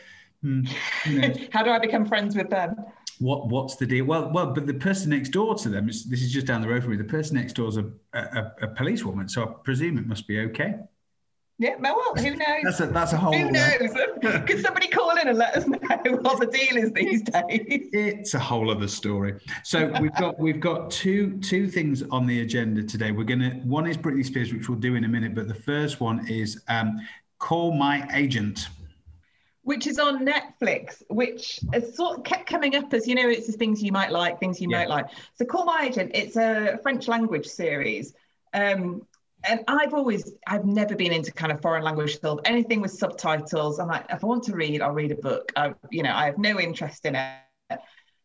hmm, 0.42 0.64
you 1.06 1.20
know. 1.20 1.34
how 1.52 1.62
do 1.62 1.70
I 1.70 1.78
become 1.78 2.06
friends 2.06 2.36
with 2.36 2.50
them? 2.50 2.76
what 3.18 3.48
what's 3.48 3.76
the 3.76 3.86
deal? 3.86 4.04
Well, 4.04 4.30
well, 4.32 4.52
but 4.52 4.66
the 4.66 4.74
person 4.74 5.10
next 5.10 5.30
door 5.30 5.54
to 5.56 5.68
them 5.68 5.88
is 5.88 6.04
this 6.04 6.22
is 6.22 6.32
just 6.32 6.46
down 6.46 6.60
the 6.60 6.68
road 6.68 6.82
from 6.82 6.92
me. 6.92 6.96
The 6.96 7.04
person 7.04 7.36
next 7.36 7.54
door 7.54 7.68
is 7.68 7.76
a, 7.76 7.90
a, 8.12 8.52
a 8.62 8.68
policewoman, 8.68 9.28
so 9.28 9.42
I 9.42 9.46
presume 9.64 9.98
it 9.98 10.06
must 10.06 10.26
be 10.26 10.40
okay. 10.40 10.76
Yeah, 11.58 11.76
well, 11.80 12.14
who 12.16 12.36
knows? 12.36 12.62
that's 12.64 12.80
a 12.80 12.86
that's 12.88 13.12
a 13.14 13.16
whole. 13.16 13.32
Who 13.32 13.50
knows? 13.50 13.90
Could 14.20 14.60
somebody 14.60 14.88
call 14.88 15.16
in 15.16 15.28
and 15.28 15.38
let 15.38 15.56
us 15.56 15.66
know 15.66 15.78
what 16.20 16.38
the 16.38 16.46
deal 16.46 16.76
is 16.76 16.92
these 16.92 17.22
days? 17.22 17.88
It's 17.92 18.34
a 18.34 18.38
whole 18.38 18.70
other 18.70 18.88
story. 18.88 19.40
So 19.62 19.86
we've 19.98 20.14
got 20.16 20.38
we've 20.38 20.60
got 20.60 20.90
two 20.90 21.38
two 21.40 21.66
things 21.68 22.02
on 22.10 22.26
the 22.26 22.42
agenda 22.42 22.82
today. 22.82 23.10
We're 23.10 23.24
gonna 23.24 23.60
one 23.64 23.86
is 23.86 23.96
Britney 23.96 24.24
Spears, 24.24 24.52
which 24.52 24.68
we'll 24.68 24.78
do 24.78 24.96
in 24.96 25.04
a 25.04 25.08
minute, 25.08 25.34
but 25.34 25.48
the 25.48 25.54
first 25.54 25.98
one 25.98 26.28
is 26.28 26.62
um, 26.68 27.00
call 27.38 27.72
my 27.72 28.06
agent 28.12 28.68
which 29.62 29.88
is 29.88 29.98
on 29.98 30.24
Netflix, 30.24 31.02
which 31.08 31.58
has 31.72 31.96
sort 31.96 32.16
of 32.16 32.24
kept 32.24 32.48
coming 32.48 32.76
up 32.76 32.94
as 32.94 33.08
you 33.08 33.16
know, 33.16 33.28
it's 33.28 33.48
the 33.48 33.52
things 33.52 33.82
you 33.82 33.90
might 33.90 34.12
like, 34.12 34.38
things 34.38 34.60
you 34.60 34.68
yeah. 34.70 34.78
might 34.78 34.88
like. 34.88 35.06
So, 35.34 35.44
Call 35.44 35.64
My 35.64 35.88
Agent, 35.88 36.12
it's 36.14 36.36
a 36.36 36.78
French 36.84 37.08
language 37.08 37.46
series. 37.46 38.14
Um, 38.54 39.04
and 39.44 39.60
I've 39.68 39.94
always, 39.94 40.32
I've 40.46 40.64
never 40.64 40.96
been 40.96 41.12
into 41.12 41.32
kind 41.32 41.52
of 41.52 41.60
foreign 41.60 41.84
language 41.84 42.20
film, 42.20 42.40
anything 42.44 42.80
with 42.80 42.90
subtitles. 42.90 43.78
I'm 43.78 43.88
like, 43.88 44.06
if 44.10 44.24
I 44.24 44.26
want 44.26 44.44
to 44.44 44.52
read, 44.52 44.82
I'll 44.82 44.92
read 44.92 45.12
a 45.12 45.16
book. 45.16 45.52
I, 45.54 45.74
you 45.90 46.02
know, 46.02 46.12
I 46.12 46.26
have 46.26 46.38
no 46.38 46.58
interest 46.58 47.06
in 47.06 47.14
it. 47.14 47.80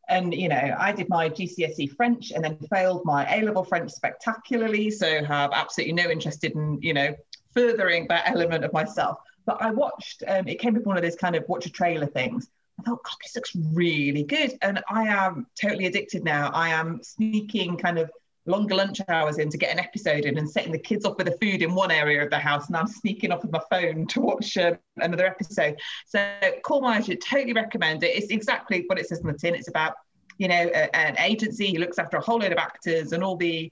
And 0.09 0.33
you 0.33 0.49
know, 0.49 0.75
I 0.77 0.91
did 0.91 1.07
my 1.09 1.29
GCSE 1.29 1.95
French 1.95 2.31
and 2.31 2.43
then 2.43 2.57
failed 2.69 3.03
my 3.05 3.25
A 3.33 3.43
level 3.43 3.63
French 3.63 3.91
spectacularly. 3.91 4.91
So 4.91 5.23
have 5.23 5.51
absolutely 5.53 5.93
no 5.93 6.09
interest 6.09 6.43
in 6.43 6.79
you 6.81 6.93
know 6.93 7.15
furthering 7.53 8.07
that 8.09 8.29
element 8.29 8.65
of 8.65 8.73
myself. 8.73 9.19
But 9.45 9.61
I 9.61 9.71
watched. 9.71 10.23
Um, 10.27 10.47
it 10.47 10.59
came 10.59 10.73
with 10.73 10.85
one 10.85 10.97
of 10.97 11.03
those 11.03 11.15
kind 11.15 11.35
of 11.35 11.47
watch 11.47 11.65
a 11.65 11.69
trailer 11.69 12.07
things. 12.07 12.49
I 12.79 12.83
thought, 12.83 13.03
God, 13.03 13.15
this 13.23 13.35
looks 13.35 13.55
really 13.55 14.23
good, 14.23 14.57
and 14.61 14.81
I 14.89 15.03
am 15.07 15.47
totally 15.59 15.85
addicted 15.85 16.23
now. 16.23 16.51
I 16.53 16.69
am 16.69 17.01
sneaking 17.03 17.77
kind 17.77 17.97
of 17.97 18.11
longer 18.45 18.75
lunch 18.75 18.99
hours 19.07 19.37
in 19.37 19.49
to 19.49 19.57
get 19.57 19.71
an 19.71 19.79
episode 19.79 20.25
in 20.25 20.37
and 20.37 20.49
setting 20.49 20.71
the 20.71 20.79
kids 20.79 21.05
off 21.05 21.17
with 21.17 21.27
the 21.27 21.37
food 21.37 21.61
in 21.61 21.75
one 21.75 21.91
area 21.91 22.23
of 22.23 22.29
the 22.29 22.39
house 22.39 22.67
and 22.67 22.75
I'm 22.75 22.87
sneaking 22.87 23.31
off 23.31 23.43
with 23.43 23.51
my 23.51 23.61
phone 23.69 24.07
to 24.07 24.21
watch 24.21 24.57
uh, 24.57 24.73
another 24.97 25.25
episode. 25.25 25.79
So 26.07 26.25
Call 26.63 26.81
My 26.81 27.01
should 27.01 27.21
totally 27.21 27.53
recommend 27.53 28.03
it. 28.03 28.15
It's 28.15 28.31
exactly 28.31 28.83
what 28.87 28.97
it 28.97 29.07
says 29.07 29.21
on 29.21 29.27
the 29.27 29.37
tin. 29.37 29.53
It's 29.53 29.67
about, 29.67 29.93
you 30.37 30.47
know, 30.47 30.69
a, 30.73 30.95
an 30.95 31.17
agency 31.19 31.71
who 31.73 31.79
looks 31.79 31.99
after 31.99 32.17
a 32.17 32.21
whole 32.21 32.39
load 32.39 32.51
of 32.51 32.57
actors 32.57 33.11
and 33.11 33.23
all 33.23 33.35
the 33.35 33.71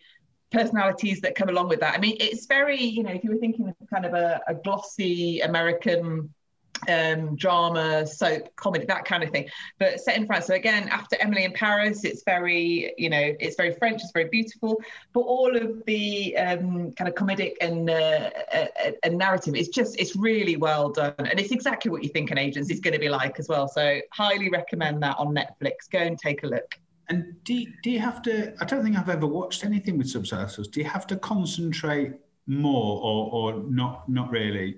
personalities 0.52 1.22
that 1.22 1.36
come 1.36 1.50
along 1.50 1.70
with 1.70 1.80
that. 1.80 1.96
I 1.96 2.00
mean, 2.00 2.18
it's 2.20 2.46
very, 2.46 2.82
you 2.82 3.04
know, 3.04 3.12
if 3.12 3.24
you 3.24 3.32
were 3.32 3.38
thinking 3.38 3.68
of 3.70 3.76
kind 3.90 4.06
of 4.06 4.14
a, 4.14 4.42
a 4.48 4.54
glossy 4.54 5.42
American 5.42 6.34
um, 6.88 7.36
drama, 7.36 8.06
soap, 8.06 8.56
comedy, 8.56 8.86
that 8.86 9.06
kind 9.06 9.24
of 9.24 9.32
thing. 9.32 9.50
But 9.80 10.00
set 10.00 10.18
in 10.18 10.26
France. 10.26 10.46
So 10.46 10.54
again, 10.54 10.88
after 10.90 11.18
Emily 11.20 11.44
in 11.44 11.54
Paris, 11.54 12.04
it's 12.04 12.24
very, 12.24 12.94
you 12.98 13.10
know, 13.10 13.36
it's 13.40 13.56
very 13.56 13.74
French, 13.74 14.02
it's 14.02 14.12
very 14.12 14.30
beautiful. 14.30 14.82
But 15.14 15.22
all 15.22 15.56
of 15.56 15.84
the 15.86 16.38
um, 16.38 16.92
kind 16.94 17.08
of 17.08 17.16
comedic 17.16 17.54
and 17.62 17.90
uh, 17.90 18.30
uh, 18.54 18.92
and 19.04 19.18
narrative, 19.18 19.56
it's 19.56 19.70
just, 19.70 20.00
it's 20.00 20.16
really 20.16 20.56
well 20.56 20.90
done, 20.90 21.14
and 21.18 21.40
it's 21.40 21.52
exactly 21.52 21.92
what 21.92 22.04
you 22.04 22.10
think 22.10 22.32
an 22.32 22.38
agency 22.38 22.74
is 22.74 22.80
going 22.80 22.94
to 22.94 23.00
be 23.00 23.10
like 23.10 23.40
as 23.40 23.48
well. 23.48 23.68
So 23.68 24.00
highly 24.14 24.50
recommend 24.50 25.04
that 25.04 25.18
on 25.18 25.36
Netflix. 25.36 25.90
Go 25.92 26.00
and 26.00 26.18
take 26.18 26.44
a 26.44 26.48
look. 26.48 26.80
And 27.10 27.44
do 27.44 27.66
do 27.84 27.90
you 27.90 28.00
have 28.00 28.22
to? 28.24 28.54
I 28.62 28.66
don't 28.66 28.84
think 28.84 28.96
I've 28.96 29.10
ever 29.10 29.26
watched 29.26 29.66
anything 29.66 29.98
with 29.98 30.10
subtitles. 30.10 30.68
Do 30.68 30.80
you 30.80 30.86
have 30.88 31.08
to 31.08 31.16
concentrate 31.16 32.14
more, 32.46 33.02
or 33.02 33.30
or 33.32 33.64
not? 33.64 34.08
Not 34.08 34.30
really. 34.30 34.78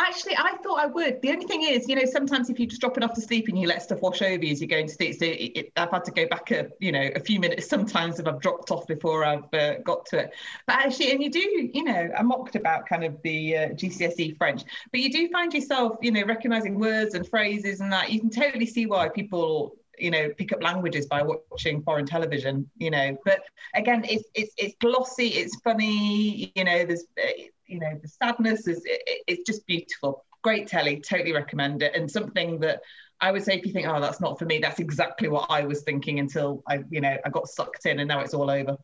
Actually, 0.00 0.36
I 0.36 0.56
thought 0.62 0.78
I 0.78 0.86
would. 0.86 1.20
The 1.22 1.30
only 1.30 1.46
thing 1.46 1.62
is, 1.64 1.88
you 1.88 1.96
know, 1.96 2.04
sometimes 2.04 2.48
if 2.48 2.60
you 2.60 2.68
just 2.68 2.80
drop 2.80 2.96
it 2.96 3.02
off 3.02 3.14
to 3.14 3.20
sleep 3.20 3.48
and 3.48 3.58
you 3.58 3.66
let 3.66 3.82
stuff 3.82 4.00
wash 4.00 4.22
over 4.22 4.44
you 4.44 4.52
as 4.52 4.60
you're 4.60 4.68
going 4.68 4.86
to 4.86 4.94
sleep, 4.94 5.16
so 5.18 5.24
it, 5.24 5.52
it, 5.56 5.72
I've 5.76 5.90
had 5.90 6.04
to 6.04 6.12
go 6.12 6.28
back 6.28 6.52
a, 6.52 6.68
you 6.78 6.92
know, 6.92 7.10
a 7.16 7.20
few 7.20 7.40
minutes 7.40 7.68
sometimes 7.68 8.20
if 8.20 8.28
I've 8.28 8.40
dropped 8.40 8.70
off 8.70 8.86
before 8.86 9.24
I've 9.24 9.52
uh, 9.52 9.78
got 9.78 10.06
to 10.06 10.18
it. 10.18 10.34
But 10.68 10.76
actually, 10.76 11.10
and 11.10 11.22
you 11.22 11.30
do, 11.30 11.70
you 11.74 11.82
know, 11.82 12.10
I 12.16 12.22
mocked 12.22 12.54
about 12.54 12.86
kind 12.86 13.02
of 13.02 13.20
the 13.22 13.56
uh, 13.56 13.68
GCSE 13.70 14.36
French, 14.38 14.62
but 14.92 15.00
you 15.00 15.10
do 15.10 15.28
find 15.30 15.52
yourself, 15.52 15.96
you 16.00 16.12
know, 16.12 16.22
recognizing 16.22 16.78
words 16.78 17.14
and 17.14 17.28
phrases 17.28 17.80
and 17.80 17.92
that. 17.92 18.12
You 18.12 18.20
can 18.20 18.30
totally 18.30 18.66
see 18.66 18.86
why 18.86 19.08
people 19.08 19.74
you 19.98 20.12
know 20.12 20.30
pick 20.38 20.52
up 20.52 20.62
languages 20.62 21.06
by 21.06 21.22
watching 21.22 21.82
foreign 21.82 22.06
television 22.06 22.70
you 22.76 22.88
know 22.88 23.16
but 23.24 23.40
again 23.74 24.04
it's 24.08 24.22
it's, 24.32 24.54
it's 24.56 24.76
glossy 24.80 25.26
it's 25.26 25.56
funny 25.62 26.52
you 26.54 26.62
know 26.62 26.84
there's 26.84 27.04
uh, 27.20 27.26
you 27.68 27.78
know 27.78 27.98
the 28.00 28.08
sadness 28.08 28.66
is 28.66 28.82
it, 28.84 29.22
it's 29.26 29.44
just 29.44 29.66
beautiful 29.66 30.24
great 30.42 30.66
telly 30.66 31.00
totally 31.00 31.32
recommend 31.32 31.82
it 31.82 31.94
and 31.94 32.10
something 32.10 32.58
that 32.60 32.80
I 33.20 33.32
would 33.32 33.42
say 33.42 33.56
if 33.58 33.66
you 33.66 33.72
think 33.72 33.86
oh 33.86 34.00
that's 34.00 34.20
not 34.20 34.38
for 34.38 34.44
me 34.44 34.58
that's 34.58 34.80
exactly 34.80 35.28
what 35.28 35.46
I 35.50 35.62
was 35.62 35.82
thinking 35.82 36.18
until 36.18 36.62
I 36.68 36.80
you 36.90 37.00
know 37.00 37.16
I 37.24 37.28
got 37.30 37.48
sucked 37.48 37.86
in 37.86 38.00
and 38.00 38.08
now 38.08 38.20
it's 38.20 38.34
all 38.34 38.50
over 38.50 38.76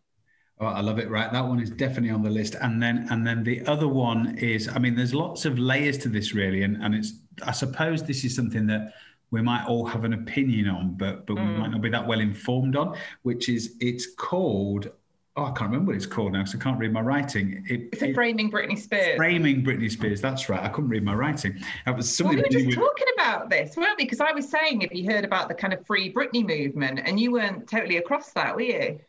Oh, 0.60 0.66
I 0.66 0.82
love 0.82 1.00
it. 1.00 1.10
Right, 1.10 1.32
that 1.32 1.44
one 1.44 1.60
is 1.60 1.70
definitely 1.70 2.10
on 2.10 2.22
the 2.22 2.30
list. 2.30 2.54
And 2.54 2.80
then, 2.80 3.08
and 3.10 3.26
then 3.26 3.42
the 3.42 3.66
other 3.66 3.88
one 3.88 4.38
is, 4.38 4.68
I 4.68 4.78
mean, 4.78 4.94
there's 4.94 5.12
lots 5.12 5.44
of 5.44 5.58
layers 5.58 5.98
to 5.98 6.08
this, 6.08 6.32
really, 6.32 6.62
and 6.62 6.76
and 6.82 6.94
it's. 6.94 7.14
I 7.42 7.50
suppose 7.50 8.04
this 8.04 8.24
is 8.24 8.36
something 8.36 8.68
that 8.68 8.92
we 9.32 9.42
might 9.42 9.66
all 9.66 9.84
have 9.84 10.04
an 10.04 10.12
opinion 10.12 10.68
on, 10.68 10.94
but 10.96 11.26
but 11.26 11.36
mm. 11.36 11.54
we 11.54 11.60
might 11.60 11.72
not 11.72 11.80
be 11.80 11.88
that 11.90 12.06
well 12.06 12.20
informed 12.20 12.76
on. 12.76 12.96
Which 13.22 13.48
is, 13.48 13.74
it's 13.80 14.14
called 14.14 14.92
oh, 15.36 15.44
I 15.44 15.50
can't 15.50 15.70
remember 15.70 15.90
what 15.90 15.96
it's 15.96 16.06
called 16.06 16.32
now 16.32 16.40
because 16.40 16.54
I 16.54 16.62
can't 16.62 16.78
read 16.78 16.92
my 16.92 17.00
writing. 17.00 17.64
It, 17.68 17.88
it's 17.92 18.02
it, 18.02 18.14
framing 18.14 18.50
Britney 18.50 18.78
Spears. 18.78 19.16
Framing 19.16 19.64
Britney 19.64 19.90
Spears. 19.90 20.20
That's 20.20 20.48
right. 20.48 20.62
I 20.62 20.68
couldn't 20.68 20.90
read 20.90 21.04
my 21.04 21.14
writing. 21.14 21.60
That 21.86 21.96
was 21.96 22.14
something. 22.14 22.36
Well, 22.36 22.44
we 22.48 22.56
were 22.56 22.64
just 22.64 22.66
with... 22.66 22.76
talking 22.76 23.06
about 23.16 23.50
this, 23.50 23.76
weren't 23.76 23.98
we? 23.98 24.04
Because 24.04 24.20
I 24.20 24.32
was 24.32 24.48
saying, 24.48 24.82
if 24.82 24.94
you 24.94 25.10
heard 25.10 25.24
about 25.24 25.48
the 25.48 25.54
kind 25.54 25.72
of 25.72 25.84
free 25.86 26.12
Britney 26.12 26.46
movement, 26.46 27.00
and 27.04 27.18
you 27.18 27.32
weren't 27.32 27.68
totally 27.68 27.96
across 27.96 28.32
that, 28.32 28.54
were 28.54 28.62
you? 28.62 29.00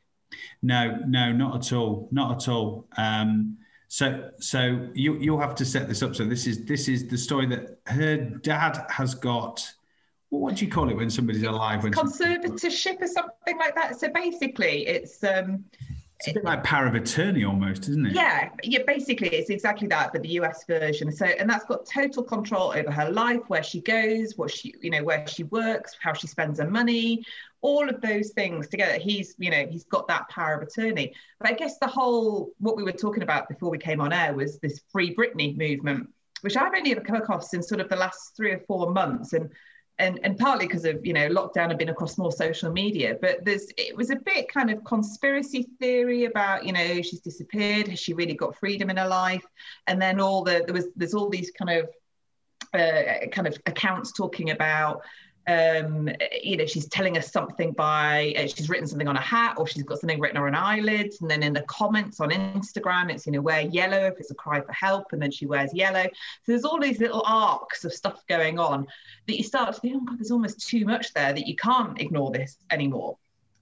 No, 0.62 0.98
no, 1.08 1.32
not 1.32 1.55
at 1.55 1.74
all. 1.74 2.10
Not 2.12 2.41
at 2.41 2.48
all. 2.48 2.88
Um, 2.98 3.58
so, 3.88 4.32
so 4.39 4.89
you 4.94 5.17
you'll 5.20 5.39
have 5.39 5.55
to 5.55 5.65
set 5.65 5.88
this 5.88 6.01
up. 6.01 6.15
So 6.15 6.25
this 6.25 6.48
is 6.48 6.65
this 6.65 6.88
is 6.88 7.08
the 7.08 7.17
story 7.17 7.46
that 7.48 7.79
her 7.86 8.17
dad 8.17 8.84
has 8.89 9.13
got 9.13 9.72
what 10.29 10.55
do 10.55 10.65
you 10.65 10.72
call 10.72 10.89
it 10.89 10.96
when 10.96 11.10
somebody's 11.10 11.44
alive? 11.44 11.84
When 11.84 11.94
conservatorship 11.94 13.01
or 13.01 13.08
something 13.08 13.58
like 13.58 13.75
that. 13.75 14.00
So 14.00 14.10
basically, 14.10 14.88
it's 14.88 15.24
um, 15.24 15.65
it's 16.19 16.29
a 16.29 16.34
bit 16.34 16.43
like 16.45 16.63
power 16.63 16.88
of 16.88 16.95
attorney 16.95 17.43
almost, 17.43 17.89
isn't 17.89 18.05
it? 18.07 18.15
Yeah, 18.15 18.50
yeah. 18.63 18.79
Basically, 18.88 19.27
it's 19.29 19.50
exactly 19.50 19.88
that, 19.89 20.13
but 20.13 20.22
the 20.22 20.29
US 20.29 20.63
version. 20.65 21.12
So, 21.12 21.25
and 21.25 21.50
that's 21.50 21.65
got 21.65 21.86
total 21.86 22.24
control 22.24 22.72
over 22.72 22.89
her 22.89 23.12
life, 23.12 23.41
where 23.48 23.63
she 23.63 23.81
goes, 23.81 24.38
what 24.38 24.50
she, 24.50 24.74
you 24.81 24.89
know, 24.89 25.03
where 25.03 25.27
she 25.27 25.43
works, 25.43 25.95
how 26.01 26.13
she 26.13 26.27
spends 26.27 26.60
her 26.60 26.69
money, 26.69 27.24
all 27.62 27.89
of 27.89 28.00
those 28.00 28.29
things 28.29 28.67
together. 28.67 28.98
He's, 28.98 29.36
you 29.38 29.51
know, 29.51 29.65
he's 29.69 29.84
got 29.84 30.07
that 30.07 30.29
power 30.29 30.55
of 30.55 30.67
attorney. 30.67 31.13
But 31.39 31.50
I 31.50 31.53
guess 31.53 31.77
the 31.79 31.88
whole 31.88 32.51
what 32.60 32.77
we 32.77 32.84
were 32.84 32.93
talking 32.93 33.24
about 33.24 33.50
before 33.50 33.69
we 33.69 33.77
came 33.77 34.00
on 34.00 34.13
air 34.13 34.34
was 34.34 34.57
this 34.60 34.81
Free 34.91 35.13
Britney 35.13 35.57
movement, 35.57 36.10
which 36.41 36.55
I've 36.55 36.74
only 36.74 36.91
ever 36.91 37.01
come 37.01 37.17
across 37.17 37.53
in 37.53 37.62
sort 37.62 37.81
of 37.81 37.89
the 37.89 37.98
last 37.98 38.38
three 38.38 38.51
or 38.51 38.60
four 38.60 38.91
months, 38.91 39.34
and 39.34 39.50
and 39.97 40.19
and 40.23 40.37
partly 40.37 40.67
because 40.67 40.85
of 40.85 41.05
you 41.05 41.13
know 41.13 41.29
lockdown 41.29 41.69
and 41.69 41.79
been 41.79 41.89
across 41.89 42.17
more 42.17 42.31
social 42.31 42.71
media 42.71 43.17
but 43.21 43.43
there's 43.45 43.67
it 43.77 43.95
was 43.95 44.09
a 44.09 44.15
bit 44.17 44.47
kind 44.51 44.69
of 44.69 44.83
conspiracy 44.83 45.67
theory 45.79 46.25
about 46.25 46.65
you 46.65 46.73
know 46.73 47.01
she's 47.01 47.21
disappeared 47.21 47.87
has 47.87 47.99
she 47.99 48.13
really 48.13 48.33
got 48.33 48.57
freedom 48.57 48.89
in 48.89 48.97
her 48.97 49.07
life? 49.07 49.45
And 49.87 50.01
then 50.01 50.19
all 50.19 50.43
the 50.43 50.63
there 50.65 50.73
was 50.73 50.87
there's 50.95 51.13
all 51.13 51.29
these 51.29 51.51
kind 51.51 51.79
of 51.79 51.89
uh, 52.73 53.27
kind 53.31 53.47
of 53.47 53.57
accounts 53.65 54.11
talking 54.11 54.51
about 54.51 55.01
um, 55.47 56.09
you 56.41 56.57
know, 56.57 56.65
she's 56.65 56.87
telling 56.87 57.17
us 57.17 57.31
something 57.31 57.71
by 57.71 58.33
uh, 58.37 58.47
she's 58.47 58.67
written 58.67 58.87
something 58.87 59.07
on 59.07 59.15
a 59.15 59.21
hat 59.21 59.55
or 59.57 59.67
she's 59.67 59.83
got 59.83 59.99
something 59.99 60.19
written 60.19 60.37
on 60.37 60.53
her 60.53 60.59
eyelids. 60.59 61.21
And 61.21 61.29
then 61.29 61.43
in 61.43 61.53
the 61.53 61.61
comments 61.61 62.19
on 62.19 62.29
Instagram, 62.29 63.11
it's, 63.11 63.25
you 63.27 63.31
know, 63.31 63.41
wear 63.41 63.61
yellow 63.61 64.07
if 64.07 64.19
it's 64.19 64.31
a 64.31 64.35
cry 64.35 64.61
for 64.61 64.71
help. 64.71 65.13
And 65.13 65.21
then 65.21 65.31
she 65.31 65.45
wears 65.45 65.73
yellow. 65.73 66.03
So 66.03 66.51
there's 66.51 66.65
all 66.65 66.79
these 66.79 66.99
little 66.99 67.23
arcs 67.25 67.85
of 67.85 67.93
stuff 67.93 68.25
going 68.27 68.57
on 68.57 68.87
that 69.27 69.37
you 69.37 69.43
start 69.43 69.73
to 69.73 69.79
think, 69.79 69.95
oh 69.97 70.05
God, 70.05 70.17
there's 70.17 70.31
almost 70.31 70.67
too 70.67 70.83
much 70.83 71.13
there 71.13 71.33
that 71.33 71.47
you 71.47 71.55
can't 71.55 71.99
ignore 72.01 72.31
this 72.31 72.57
anymore. 72.71 73.17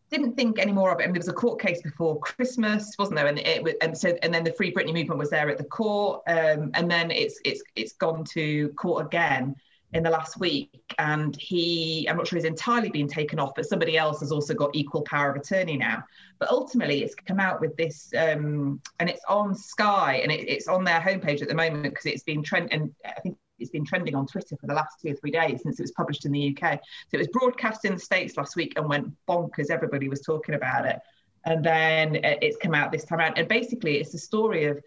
Didn't 0.09 0.35
think 0.35 0.59
any 0.59 0.71
more 0.71 0.93
of 0.93 1.01
it. 1.01 1.05
And 1.05 1.13
there 1.13 1.19
was 1.19 1.27
a 1.27 1.33
court 1.33 1.59
case 1.59 1.81
before 1.81 2.19
Christmas, 2.19 2.95
wasn't 2.97 3.17
there? 3.17 3.27
And 3.27 3.39
it 3.39 3.77
and 3.81 3.97
so 3.97 4.15
and 4.21 4.33
then 4.33 4.43
the 4.43 4.53
Free 4.53 4.71
Britney 4.71 4.93
movement 4.93 5.17
was 5.17 5.31
there 5.31 5.49
at 5.49 5.57
the 5.57 5.63
court, 5.63 6.21
um, 6.27 6.69
and 6.75 6.89
then 6.89 7.09
it's 7.09 7.39
it's 7.43 7.63
it's 7.75 7.93
gone 7.93 8.23
to 8.25 8.69
court 8.77 9.07
again 9.07 9.55
in 9.93 10.03
the 10.03 10.09
last 10.09 10.39
week 10.39 10.69
and 10.97 11.35
he 11.39 12.07
i'm 12.09 12.17
not 12.17 12.27
sure 12.27 12.37
he's 12.37 12.45
entirely 12.45 12.89
been 12.89 13.07
taken 13.07 13.39
off 13.39 13.51
but 13.55 13.65
somebody 13.65 13.97
else 13.97 14.19
has 14.19 14.31
also 14.31 14.53
got 14.53 14.69
equal 14.73 15.01
power 15.03 15.29
of 15.29 15.35
attorney 15.35 15.77
now. 15.77 16.03
But 16.39 16.49
ultimately 16.49 17.03
it's 17.03 17.15
come 17.15 17.39
out 17.39 17.61
with 17.61 17.75
this 17.77 18.11
um, 18.17 18.81
and 18.99 19.09
it's 19.09 19.21
on 19.29 19.55
sky 19.55 20.19
and 20.23 20.31
it, 20.31 20.49
it's 20.49 20.67
on 20.67 20.83
their 20.83 20.99
homepage 20.99 21.41
at 21.41 21.47
the 21.47 21.55
moment 21.55 21.83
because 21.83 22.05
it's 22.05 22.23
been 22.23 22.43
trend 22.43 22.73
and 22.73 22.93
i 23.05 23.19
think 23.21 23.37
it's 23.59 23.69
been 23.69 23.85
trending 23.85 24.15
on 24.15 24.25
twitter 24.25 24.57
for 24.57 24.67
the 24.67 24.73
last 24.73 24.99
two 25.01 25.11
or 25.11 25.15
three 25.15 25.31
days 25.31 25.61
since 25.63 25.79
it 25.79 25.83
was 25.83 25.91
published 25.91 26.25
in 26.25 26.31
the 26.31 26.57
uk 26.57 26.73
so 26.73 27.13
it 27.13 27.17
was 27.17 27.27
broadcast 27.27 27.85
in 27.85 27.93
the 27.93 27.99
states 27.99 28.35
last 28.35 28.55
week 28.55 28.73
and 28.75 28.89
went 28.89 29.07
bonkers 29.27 29.69
everybody 29.69 30.09
was 30.09 30.21
talking 30.21 30.55
about 30.55 30.85
it. 30.85 30.99
And 31.45 31.63
then 31.63 32.17
uh, 32.17 32.35
it's 32.41 32.57
come 32.57 32.73
out 32.73 32.91
this 32.91 33.03
time 33.03 33.19
around. 33.19 33.37
And 33.37 33.47
basically 33.47 33.97
it's 33.97 34.13
a 34.13 34.17
story 34.17 34.65
of 34.65 34.79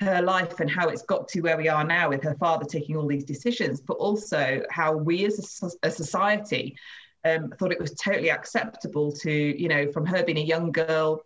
her 0.00 0.22
life 0.22 0.60
and 0.60 0.70
how 0.70 0.88
it's 0.88 1.02
got 1.02 1.28
to 1.28 1.40
where 1.40 1.56
we 1.56 1.68
are 1.68 1.84
now 1.84 2.08
with 2.08 2.22
her 2.22 2.34
father 2.34 2.64
taking 2.64 2.96
all 2.96 3.06
these 3.06 3.24
decisions, 3.24 3.80
but 3.80 3.94
also 3.94 4.62
how 4.70 4.92
we 4.92 5.24
as 5.24 5.62
a, 5.82 5.88
a 5.88 5.90
society 5.90 6.76
um, 7.24 7.50
thought 7.58 7.72
it 7.72 7.80
was 7.80 7.94
totally 7.94 8.30
acceptable 8.30 9.12
to, 9.12 9.30
you 9.30 9.68
know, 9.68 9.90
from 9.92 10.04
her 10.06 10.22
being 10.24 10.38
a 10.38 10.42
young 10.42 10.72
girl 10.72 11.22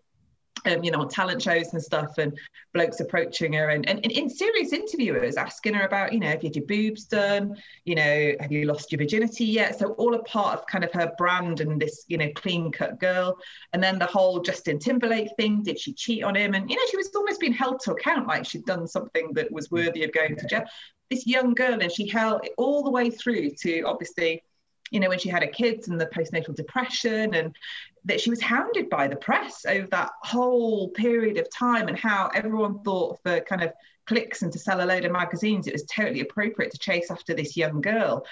um, 0.67 0.83
you 0.83 0.91
know, 0.91 1.01
on 1.01 1.09
talent 1.09 1.43
shows 1.43 1.73
and 1.73 1.83
stuff, 1.83 2.19
and 2.19 2.39
blokes 2.75 3.01
approaching 3.01 3.53
her, 3.55 3.71
and, 3.71 3.89
and, 3.89 4.01
and 4.03 4.13
in 4.13 4.29
serious 4.29 4.73
interviewers 4.73 5.37
asking 5.37 5.75
her 5.75 5.87
about, 5.87 6.13
you 6.13 6.21
know, 6.21 6.29
have 6.29 6.43
you 6.43 6.49
had 6.49 6.57
your 6.57 6.67
boobs 6.67 7.05
done? 7.05 7.57
You 7.85 7.95
know, 7.95 8.33
have 8.41 8.53
you 8.53 8.67
lost 8.67 8.93
your 8.93 8.99
virginity 8.99 9.45
yet? 9.45 9.79
So 9.79 9.93
all 9.93 10.15
a 10.15 10.23
part 10.25 10.59
of 10.59 10.67
kind 10.67 10.85
of 10.85 10.93
her 10.93 11.13
brand 11.19 11.61
and 11.61 11.81
this, 11.81 12.05
you 12.09 12.19
know, 12.19 12.31
clean 12.35 12.71
cut 12.73 13.01
girl. 13.01 13.39
And 13.73 13.83
then 13.83 13.99
the 13.99 14.07
whole 14.07 14.41
Justin 14.41 14.79
Timberlake 14.79 15.31
thing, 15.37 15.63
did 15.63 15.79
she 15.79 15.93
cheat 15.93 16.23
on 16.25 16.35
him? 16.35 16.55
And 16.55 16.69
you 16.71 16.77
know, 16.77 16.83
she 16.91 16.97
was 16.97 17.11
almost 17.15 17.41
being 17.41 17.53
held 17.53 17.81
to 17.81 17.93
account 17.93 18.27
like 18.27 18.45
she'd 18.45 18.65
done 18.65 18.87
something 18.87 19.33
that 19.35 19.51
was 19.51 19.71
worthy 19.71 20.05
of 20.05 20.13
going 20.13 20.37
to 20.37 20.47
jail. 20.47 20.65
This 21.11 21.27
young 21.27 21.55
girl, 21.55 21.81
and 21.81 21.91
she 21.91 22.07
held 22.07 22.45
it 22.45 22.53
all 22.59 22.83
the 22.83 22.91
way 22.91 23.09
through 23.09 23.51
to 23.63 23.83
obviously 23.83 24.43
you 24.91 25.01
know, 25.01 25.09
when 25.09 25.19
she 25.19 25.29
had 25.29 25.43
her 25.43 25.49
kids 25.49 25.89
and 25.89 26.01
the 26.01 26.07
postnatal 26.07 26.55
depression, 26.55 27.35
and 27.35 27.57
that 28.05 28.21
she 28.21 28.31
was 28.31 28.41
hounded 28.41 28.89
by 28.89 29.09
the 29.09 29.17
press 29.17 29.65
over 29.67 29.87
that 29.89 30.11
whole 30.23 30.89
period 30.91 31.39
of 31.39 31.49
time, 31.51 31.89
and 31.89 31.99
how 31.99 32.31
everyone 32.35 32.83
thought 32.83 33.19
for 33.23 33.41
kind 33.41 33.63
of 33.63 33.73
clicks 34.07 34.43
and 34.43 34.53
to 34.53 34.59
sell 34.59 34.83
a 34.83 34.87
load 34.87 35.05
of 35.05 35.13
magazines, 35.13 35.67
it 35.67 35.73
was 35.73 35.85
totally 35.85 36.21
appropriate 36.21 36.73
to 36.73 36.79
chase 36.79 37.11
after 37.11 37.35
this 37.35 37.57
young 37.57 37.81
girl. 37.81 38.25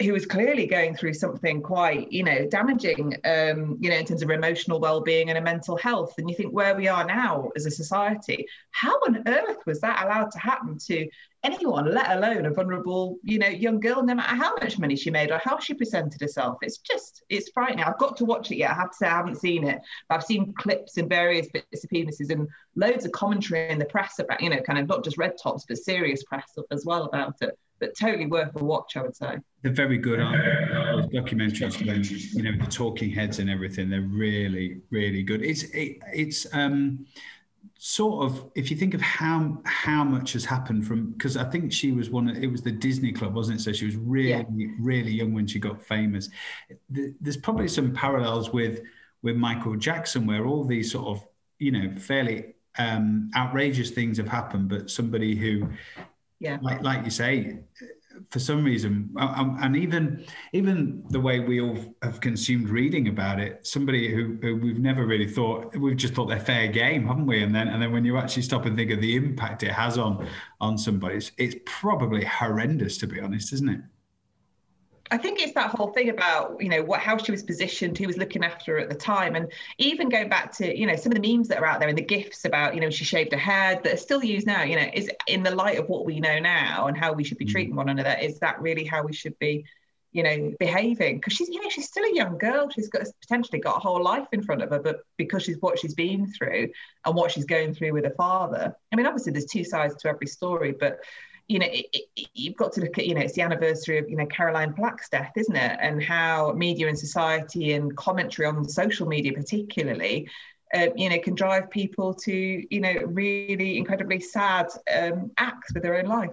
Who 0.00 0.12
was 0.12 0.26
clearly 0.26 0.66
going 0.66 0.94
through 0.94 1.12
something 1.12 1.60
quite, 1.60 2.12
you 2.12 2.22
know, 2.22 2.46
damaging, 2.46 3.14
um, 3.24 3.76
you 3.80 3.90
know, 3.90 3.96
in 3.96 4.04
terms 4.04 4.22
of 4.22 4.30
emotional 4.30 4.78
well-being 4.78 5.28
and 5.28 5.38
a 5.38 5.40
mental 5.40 5.76
health. 5.76 6.14
And 6.18 6.30
you 6.30 6.36
think 6.36 6.52
where 6.52 6.76
we 6.76 6.86
are 6.86 7.04
now 7.04 7.50
as 7.56 7.66
a 7.66 7.70
society, 7.70 8.46
how 8.70 8.94
on 9.08 9.24
earth 9.26 9.58
was 9.66 9.80
that 9.80 10.04
allowed 10.04 10.30
to 10.30 10.38
happen 10.38 10.78
to 10.86 11.08
anyone, 11.42 11.92
let 11.92 12.16
alone 12.16 12.46
a 12.46 12.50
vulnerable, 12.52 13.18
you 13.24 13.40
know, 13.40 13.48
young 13.48 13.80
girl, 13.80 14.04
no 14.04 14.14
matter 14.14 14.36
how 14.36 14.54
much 14.56 14.78
money 14.78 14.94
she 14.94 15.10
made 15.10 15.32
or 15.32 15.40
how 15.42 15.58
she 15.58 15.74
presented 15.74 16.20
herself? 16.20 16.58
It's 16.62 16.78
just, 16.78 17.24
it's 17.28 17.50
frightening. 17.50 17.84
I've 17.84 17.98
got 17.98 18.16
to 18.18 18.24
watch 18.24 18.52
it 18.52 18.58
yet. 18.58 18.70
I 18.70 18.74
have 18.74 18.90
to 18.92 18.96
say 18.96 19.06
I 19.08 19.16
haven't 19.16 19.40
seen 19.40 19.66
it, 19.66 19.80
but 20.08 20.14
I've 20.14 20.24
seen 20.24 20.54
clips 20.56 20.96
and 20.96 21.08
various 21.08 21.48
bits 21.48 21.82
and 21.82 21.90
pieces 21.90 22.30
and 22.30 22.46
loads 22.76 23.04
of 23.04 23.10
commentary 23.10 23.68
in 23.68 23.80
the 23.80 23.84
press 23.84 24.20
about, 24.20 24.40
you 24.42 24.50
know, 24.50 24.60
kind 24.60 24.78
of 24.78 24.86
not 24.86 25.02
just 25.02 25.18
red 25.18 25.34
tops, 25.42 25.64
but 25.66 25.76
serious 25.76 26.22
press 26.22 26.56
as 26.70 26.84
well 26.84 27.04
about 27.04 27.34
it 27.40 27.58
but 27.80 27.96
totally 27.98 28.26
worth 28.26 28.50
a 28.56 28.64
watch, 28.64 28.96
I 28.96 29.02
would 29.02 29.16
say. 29.16 29.38
They're 29.62 29.72
very 29.72 29.98
good, 29.98 30.20
aren't 30.20 30.44
they? 30.44 31.18
documentaries, 31.18 31.84
when, 31.84 32.04
you 32.04 32.42
know, 32.42 32.64
the 32.64 32.70
talking 32.70 33.10
heads 33.10 33.38
and 33.38 33.50
everything. 33.50 33.90
They're 33.90 34.02
really, 34.02 34.80
really 34.90 35.22
good. 35.22 35.42
It's 35.42 35.64
it, 35.64 35.98
it's 36.12 36.46
um, 36.52 37.06
sort 37.78 38.24
of 38.24 38.50
if 38.54 38.70
you 38.70 38.76
think 38.76 38.94
of 38.94 39.00
how 39.00 39.58
how 39.64 40.04
much 40.04 40.32
has 40.32 40.44
happened 40.44 40.86
from 40.86 41.12
because 41.12 41.36
I 41.36 41.44
think 41.44 41.72
she 41.72 41.92
was 41.92 42.10
one. 42.10 42.28
Of, 42.28 42.42
It 42.42 42.48
was 42.48 42.62
the 42.62 42.72
Disney 42.72 43.12
Club, 43.12 43.34
wasn't 43.34 43.60
it? 43.60 43.62
So 43.62 43.72
she 43.72 43.86
was 43.86 43.96
really, 43.96 44.30
yeah. 44.30 44.66
really 44.80 45.12
young 45.12 45.34
when 45.34 45.46
she 45.46 45.58
got 45.58 45.82
famous. 45.82 46.28
There's 46.88 47.36
probably 47.36 47.68
some 47.68 47.92
parallels 47.92 48.52
with 48.52 48.82
with 49.22 49.36
Michael 49.36 49.76
Jackson, 49.76 50.26
where 50.26 50.46
all 50.46 50.64
these 50.64 50.92
sort 50.92 51.06
of 51.06 51.26
you 51.58 51.72
know 51.72 51.94
fairly 51.96 52.54
um, 52.78 53.30
outrageous 53.36 53.90
things 53.90 54.18
have 54.18 54.28
happened, 54.28 54.68
but 54.68 54.90
somebody 54.90 55.34
who 55.34 55.68
yeah. 56.40 56.58
Like, 56.62 56.82
like 56.82 57.04
you 57.04 57.10
say 57.10 57.58
for 58.30 58.38
some 58.38 58.64
reason 58.64 59.10
um, 59.18 59.56
and 59.62 59.76
even 59.76 60.24
even 60.52 61.04
the 61.10 61.20
way 61.20 61.40
we 61.40 61.60
all 61.60 61.78
have 62.02 62.20
consumed 62.20 62.68
reading 62.68 63.08
about 63.08 63.38
it 63.38 63.64
somebody 63.66 64.12
who, 64.12 64.36
who, 64.42 64.56
we've 64.56 64.78
never 64.78 65.06
really 65.06 65.28
thought 65.28 65.74
we've 65.76 65.96
just 65.96 66.14
thought 66.14 66.26
they're 66.26 66.40
fair 66.40 66.68
game 66.68 67.06
haven't 67.06 67.26
we? 67.26 67.42
And 67.42 67.54
then 67.54 67.68
and 67.68 67.80
then 67.80 67.92
when 67.92 68.04
you 68.04 68.16
actually 68.16 68.42
stop 68.42 68.66
and 68.66 68.76
think 68.76 68.90
of 68.90 69.00
the 69.00 69.16
impact 69.16 69.62
it 69.62 69.72
has 69.72 69.98
on 69.98 70.28
on 70.60 70.76
somebody 70.76 71.16
it's, 71.16 71.32
it's 71.38 71.56
probably 71.64 72.24
horrendous 72.24 72.98
to 72.98 73.06
be 73.06 73.20
honest 73.20 73.52
isn't 73.52 73.68
it 73.68 73.80
I 75.10 75.18
think 75.18 75.40
it's 75.40 75.54
that 75.54 75.70
whole 75.70 75.88
thing 75.88 76.08
about 76.08 76.60
you 76.60 76.68
know 76.68 76.82
what 76.82 77.00
how 77.00 77.16
she 77.16 77.30
was 77.30 77.42
positioned, 77.42 77.96
who 77.98 78.06
was 78.06 78.16
looking 78.16 78.44
after 78.44 78.72
her 78.72 78.78
at 78.78 78.88
the 78.88 78.94
time, 78.94 79.36
and 79.36 79.50
even 79.78 80.08
going 80.08 80.28
back 80.28 80.52
to 80.58 80.78
you 80.78 80.86
know 80.86 80.96
some 80.96 81.12
of 81.12 81.20
the 81.20 81.36
memes 81.36 81.48
that 81.48 81.58
are 81.58 81.66
out 81.66 81.80
there 81.80 81.88
and 81.88 81.98
the 81.98 82.02
gifs 82.02 82.44
about 82.44 82.74
you 82.74 82.80
know 82.80 82.90
she 82.90 83.04
shaved 83.04 83.32
her 83.32 83.38
head 83.38 83.82
that 83.84 83.94
are 83.94 83.98
still 83.98 84.22
used 84.22 84.46
now. 84.46 84.62
You 84.62 84.76
know, 84.76 84.90
is 84.92 85.10
in 85.26 85.42
the 85.42 85.54
light 85.54 85.78
of 85.78 85.88
what 85.88 86.04
we 86.04 86.20
know 86.20 86.38
now 86.38 86.86
and 86.86 86.96
how 86.96 87.12
we 87.12 87.24
should 87.24 87.38
be 87.38 87.46
mm. 87.46 87.50
treating 87.50 87.76
one 87.76 87.88
another. 87.88 88.16
Is 88.20 88.38
that 88.40 88.60
really 88.60 88.84
how 88.84 89.02
we 89.02 89.12
should 89.12 89.38
be? 89.38 89.64
you 90.12 90.22
know 90.22 90.52
behaving 90.58 91.16
because 91.16 91.34
she's 91.34 91.48
you 91.48 91.62
know 91.62 91.68
she's 91.68 91.86
still 91.86 92.04
a 92.04 92.14
young 92.14 92.38
girl 92.38 92.68
she's 92.70 92.88
got 92.88 93.06
potentially 93.20 93.60
got 93.60 93.76
a 93.76 93.78
whole 93.78 94.02
life 94.02 94.26
in 94.32 94.42
front 94.42 94.62
of 94.62 94.70
her 94.70 94.78
but 94.78 95.00
because 95.16 95.42
she's 95.42 95.58
what 95.60 95.78
she's 95.78 95.94
been 95.94 96.26
through 96.32 96.68
and 97.04 97.14
what 97.14 97.30
she's 97.30 97.44
going 97.44 97.74
through 97.74 97.92
with 97.92 98.04
her 98.04 98.14
father 98.16 98.74
i 98.90 98.96
mean 98.96 99.06
obviously 99.06 99.32
there's 99.32 99.44
two 99.44 99.64
sides 99.64 99.94
to 99.96 100.08
every 100.08 100.26
story 100.26 100.72
but 100.72 101.00
you 101.48 101.58
know, 101.58 101.66
it, 101.66 101.86
it, 101.92 102.28
you've 102.34 102.56
got 102.56 102.72
to 102.74 102.82
look 102.82 102.98
at, 102.98 103.06
you 103.06 103.14
know, 103.14 103.22
it's 103.22 103.32
the 103.32 103.40
anniversary 103.40 103.98
of, 103.98 104.08
you 104.08 104.16
know, 104.16 104.26
Caroline 104.26 104.74
Flack's 104.74 105.08
death, 105.08 105.32
isn't 105.34 105.56
it? 105.56 105.78
And 105.80 106.02
how 106.02 106.52
media 106.52 106.88
and 106.88 106.98
society 106.98 107.72
and 107.72 107.96
commentary 107.96 108.46
on 108.46 108.68
social 108.68 109.08
media, 109.08 109.32
particularly, 109.32 110.28
uh, 110.74 110.88
you 110.94 111.08
know, 111.08 111.18
can 111.18 111.34
drive 111.34 111.70
people 111.70 112.12
to, 112.12 112.32
you 112.32 112.80
know, 112.80 112.94
really 113.06 113.78
incredibly 113.78 114.20
sad 114.20 114.66
um, 114.94 115.30
acts 115.38 115.72
with 115.72 115.82
their 115.82 115.96
own 115.96 116.04
life. 116.04 116.30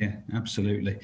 Yeah, 0.00 0.16
absolutely. 0.32 0.98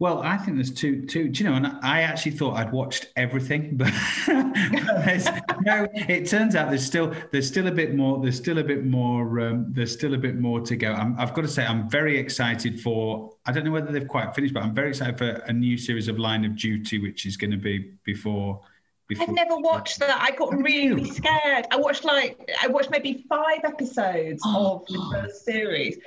Well, 0.00 0.20
I 0.20 0.36
think 0.36 0.56
there's 0.56 0.72
two, 0.72 1.06
two. 1.06 1.28
Do 1.28 1.44
you 1.44 1.48
know? 1.48 1.54
And 1.54 1.78
I 1.80 2.02
actually 2.02 2.32
thought 2.32 2.56
I'd 2.56 2.72
watched 2.72 3.06
everything, 3.14 3.76
but 3.76 3.92
no. 4.26 5.86
It 5.94 6.26
turns 6.26 6.56
out 6.56 6.68
there's 6.70 6.84
still 6.84 7.14
there's 7.30 7.46
still 7.46 7.68
a 7.68 7.70
bit 7.70 7.94
more. 7.94 8.20
There's 8.20 8.36
still 8.36 8.58
a 8.58 8.64
bit 8.64 8.84
more. 8.84 9.38
Um, 9.38 9.66
there's 9.68 9.92
still 9.92 10.14
a 10.14 10.18
bit 10.18 10.40
more 10.40 10.60
to 10.60 10.74
go. 10.74 10.92
i 10.92 11.20
have 11.20 11.34
got 11.34 11.42
to 11.42 11.48
say, 11.48 11.64
I'm 11.64 11.88
very 11.88 12.18
excited 12.18 12.80
for. 12.80 13.32
I 13.46 13.52
don't 13.52 13.64
know 13.64 13.70
whether 13.70 13.92
they've 13.92 14.08
quite 14.08 14.34
finished, 14.34 14.54
but 14.54 14.64
I'm 14.64 14.74
very 14.74 14.88
excited 14.88 15.18
for 15.18 15.28
a 15.28 15.52
new 15.52 15.78
series 15.78 16.08
of 16.08 16.18
Line 16.18 16.44
of 16.44 16.56
Duty, 16.56 16.98
which 16.98 17.24
is 17.24 17.36
going 17.36 17.52
to 17.52 17.56
be 17.56 17.92
before. 18.02 18.60
Before. 19.06 19.28
I've 19.28 19.34
never 19.34 19.56
watched 19.56 20.00
that. 20.00 20.20
I 20.20 20.34
got 20.34 20.52
really 20.52 21.08
scared. 21.10 21.66
I 21.70 21.76
watched 21.76 22.04
like 22.04 22.50
I 22.60 22.66
watched 22.66 22.90
maybe 22.90 23.24
five 23.28 23.60
episodes 23.62 24.42
oh. 24.44 24.78
of 24.80 24.86
the 24.86 25.10
first 25.12 25.44
series 25.44 25.98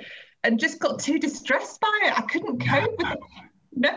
and 0.46 0.60
just 0.60 0.78
got 0.78 1.00
too 1.00 1.18
distressed 1.18 1.80
by 1.80 2.00
it. 2.04 2.18
I 2.18 2.22
couldn't 2.22 2.66
cope 2.66 2.96
with 2.98 3.12
it. 3.12 3.18
No. 3.78 3.90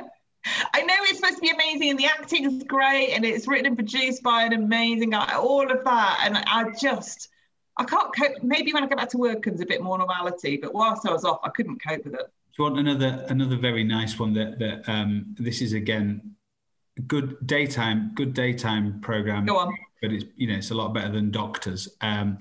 I 0.73 0.81
know 0.81 0.93
it's 1.03 1.19
supposed 1.19 1.35
to 1.35 1.41
be 1.41 1.51
amazing 1.51 1.91
and 1.91 1.97
the 1.97 2.05
acting 2.05 2.43
is 2.43 2.63
great 2.63 3.11
and 3.11 3.23
it's 3.23 3.47
written 3.47 3.65
and 3.65 3.77
produced 3.77 4.21
by 4.23 4.43
an 4.43 4.51
amazing 4.51 5.11
guy, 5.11 5.35
all 5.35 5.71
of 5.71 5.85
that. 5.85 6.19
And 6.25 6.35
I 6.35 6.65
just, 6.77 7.29
I 7.77 7.85
can't 7.85 8.13
cope. 8.13 8.43
Maybe 8.43 8.73
when 8.73 8.83
I 8.83 8.87
get 8.87 8.97
back 8.97 9.07
to 9.11 9.17
work 9.17 9.43
comes 9.43 9.61
a 9.61 9.65
bit 9.65 9.81
more 9.81 9.97
normality, 9.97 10.57
but 10.57 10.73
whilst 10.73 11.07
I 11.07 11.13
was 11.13 11.23
off, 11.23 11.39
I 11.45 11.49
couldn't 11.49 11.81
cope 11.81 12.03
with 12.03 12.15
it. 12.15 12.19
Do 12.57 12.63
you 12.63 12.63
want 12.63 12.79
another 12.79 13.25
another 13.29 13.55
very 13.55 13.85
nice 13.85 14.19
one 14.19 14.33
that 14.33 14.59
that 14.59 14.89
um, 14.89 15.33
this 15.39 15.61
is 15.61 15.71
again 15.71 16.35
good 17.07 17.37
daytime 17.47 18.11
good 18.15 18.33
daytime 18.33 18.99
program. 18.99 19.45
Go 19.45 19.57
on. 19.57 19.73
But 20.01 20.11
it's 20.11 20.25
you 20.35 20.47
know 20.47 20.55
it's 20.55 20.71
a 20.71 20.75
lot 20.75 20.93
better 20.93 21.11
than 21.11 21.31
Doctors. 21.31 21.87
Um, 22.01 22.39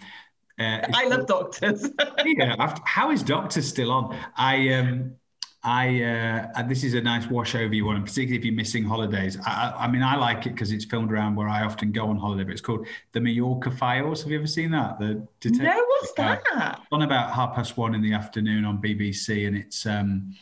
uh, 0.58 0.86
I 0.92 1.06
love 1.06 1.26
doctors. 1.26 1.88
yeah, 2.24 2.78
how 2.84 3.10
is 3.10 3.22
Doctors 3.22 3.66
still 3.66 3.92
on? 3.92 4.18
I 4.36 4.72
um, 4.74 5.14
I 5.62 6.02
uh, 6.02 6.62
this 6.62 6.84
is 6.84 6.94
a 6.94 7.00
nice 7.00 7.26
wash 7.28 7.54
over 7.54 7.74
you 7.74 7.84
one, 7.84 7.96
and 7.96 8.04
particularly 8.04 8.38
if 8.38 8.44
you're 8.44 8.54
missing 8.54 8.84
holidays. 8.84 9.38
I, 9.46 9.74
I 9.78 9.88
mean, 9.88 10.02
I 10.02 10.16
like 10.16 10.46
it 10.46 10.50
because 10.50 10.72
it's 10.72 10.84
filmed 10.84 11.12
around 11.12 11.36
where 11.36 11.48
I 11.48 11.64
often 11.64 11.92
go 11.92 12.06
on 12.08 12.16
holiday. 12.16 12.44
But 12.44 12.52
it's 12.52 12.60
called 12.60 12.86
the 13.12 13.20
Majorca 13.20 13.70
Files. 13.70 14.22
Have 14.22 14.30
you 14.30 14.38
ever 14.38 14.46
seen 14.46 14.70
that? 14.72 14.98
The 14.98 15.26
detective 15.40 15.66
no, 15.66 15.84
what's 15.88 16.12
that? 16.14 16.80
on 16.92 17.02
about 17.02 17.32
half 17.32 17.54
past 17.54 17.76
one 17.76 17.94
in 17.94 18.02
the 18.02 18.12
afternoon 18.12 18.64
on 18.64 18.80
BBC, 18.80 19.46
and 19.46 19.56
it's 19.56 19.84
um, 19.86 20.34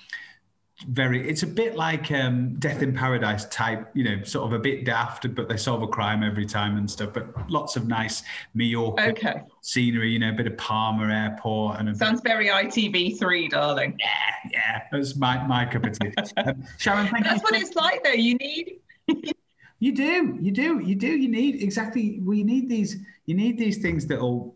very 0.89 1.27
it's 1.27 1.43
a 1.43 1.47
bit 1.47 1.75
like 1.75 2.11
um, 2.13 2.55
death 2.59 2.83
in 2.83 2.95
paradise 2.95 3.47
type 3.47 3.89
you 3.95 4.05
know 4.05 4.23
sort 4.25 4.47
of 4.47 4.53
a 4.53 4.59
bit 4.59 4.85
daft 4.85 5.35
but 5.35 5.49
they 5.49 5.57
solve 5.57 5.83
a 5.83 5.87
crime 5.87 6.23
every 6.23 6.45
time 6.45 6.77
and 6.77 6.91
stuff 6.91 7.11
but 7.15 7.51
lots 7.51 7.77
of 7.77 7.87
nice 7.87 8.23
Mallorca 8.53 9.09
okay. 9.09 9.43
scenery 9.63 10.11
you 10.11 10.19
know 10.19 10.29
a 10.29 10.33
bit 10.33 10.47
of 10.47 10.57
Palma 10.59 11.07
airport 11.13 11.81
and 11.81 11.97
sounds 11.97 12.21
bit... 12.21 12.29
very 12.29 12.49
ITV3 12.49 13.49
darling. 13.49 13.97
Yeah 13.99 14.51
yeah 14.53 14.83
that's 14.93 15.17
my, 15.17 15.45
my 15.47 15.65
cup 15.65 15.87
of 15.87 15.99
tea. 15.99 16.13
Um, 16.37 16.63
Sharon 16.77 17.07
thank 17.09 17.25
that's 17.25 17.43
what 17.43 17.55
it's 17.55 17.75
like 17.75 18.05
though. 18.05 18.11
You 18.11 18.35
need 18.35 18.81
you 19.79 19.93
do 19.93 20.39
you 20.41 20.51
do 20.51 20.81
you 20.81 20.95
do 20.95 21.09
you 21.09 21.29
need 21.29 21.63
exactly 21.63 22.21
we 22.21 22.45
need 22.45 22.69
these 22.69 22.99
you 23.25 23.35
need 23.35 23.57
these 23.57 23.79
things 23.79 24.07
that'll 24.07 24.55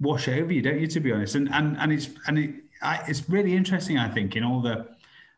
wash 0.00 0.26
over 0.26 0.52
you 0.52 0.62
don't 0.62 0.80
you 0.80 0.88
to 0.88 0.98
be 0.98 1.12
honest? 1.12 1.36
And 1.36 1.48
and 1.54 1.76
and 1.78 1.92
it's 1.92 2.08
and 2.26 2.38
it 2.40 2.54
I, 2.82 3.04
it's 3.06 3.28
really 3.28 3.54
interesting 3.54 3.98
I 3.98 4.08
think 4.08 4.34
in 4.34 4.42
all 4.42 4.60
the 4.60 4.88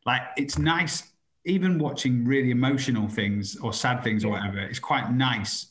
like 0.06 0.22
it's 0.36 0.58
nice 0.58 1.10
even 1.44 1.78
watching 1.78 2.24
really 2.24 2.50
emotional 2.50 3.08
things 3.08 3.56
or 3.56 3.72
sad 3.72 4.02
things 4.04 4.24
or 4.24 4.32
whatever 4.32 4.58
it's 4.58 4.78
quite 4.78 5.10
nice 5.12 5.66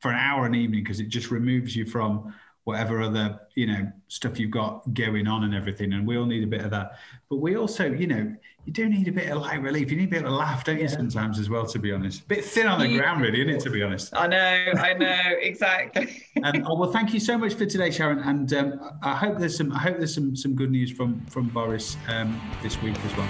for 0.00 0.10
an 0.10 0.18
hour 0.18 0.46
an 0.46 0.54
evening 0.54 0.82
because 0.82 1.00
it 1.00 1.08
just 1.08 1.30
removes 1.30 1.74
you 1.74 1.86
from 1.86 2.34
whatever 2.64 3.02
other 3.02 3.38
you 3.54 3.66
know 3.66 3.90
stuff 4.08 4.38
you've 4.38 4.50
got 4.50 4.82
going 4.94 5.26
on 5.26 5.44
and 5.44 5.54
everything 5.54 5.92
and 5.92 6.06
we 6.06 6.16
all 6.16 6.26
need 6.26 6.42
a 6.42 6.46
bit 6.46 6.62
of 6.62 6.70
that. 6.70 6.98
But 7.28 7.36
we 7.36 7.56
also 7.56 7.90
you 7.90 8.06
know 8.06 8.34
you 8.64 8.72
do 8.72 8.88
need 8.88 9.06
a 9.08 9.12
bit 9.12 9.30
of 9.30 9.42
light 9.42 9.60
relief. 9.60 9.90
You 9.90 9.98
need 9.98 10.08
a 10.08 10.10
bit 10.10 10.24
of 10.24 10.32
laugh 10.32 10.64
don't 10.64 10.76
you 10.76 10.84
yeah. 10.84 10.88
sometimes 10.88 11.38
as 11.38 11.50
well 11.50 11.66
to 11.66 11.78
be 11.78 11.92
honest? 11.92 12.22
A 12.22 12.26
bit 12.26 12.44
thin 12.44 12.66
on 12.66 12.78
the 12.78 12.88
you, 12.88 12.98
ground 12.98 13.20
really 13.20 13.42
isn't 13.42 13.54
it 13.54 13.60
to 13.60 13.70
be 13.70 13.82
honest? 13.82 14.16
I 14.16 14.26
know 14.26 14.72
i 14.78 14.94
know 14.94 15.22
exactly. 15.40 16.22
Um, 16.42 16.64
oh, 16.66 16.76
well 16.76 16.90
thank 16.90 17.12
you 17.12 17.20
so 17.20 17.36
much 17.36 17.54
for 17.54 17.66
today 17.66 17.90
sharon 17.90 18.20
and 18.20 18.52
um, 18.54 18.98
i 19.02 19.14
hope 19.14 19.38
there's 19.38 19.56
some 19.56 19.72
i 19.72 19.78
hope 19.78 19.98
there's 19.98 20.14
some 20.14 20.34
some 20.34 20.54
good 20.54 20.70
news 20.70 20.90
from 20.90 21.24
from 21.26 21.48
boris 21.48 21.96
um, 22.08 22.40
this 22.62 22.80
week 22.82 22.96
as 23.04 23.16
well. 23.16 23.28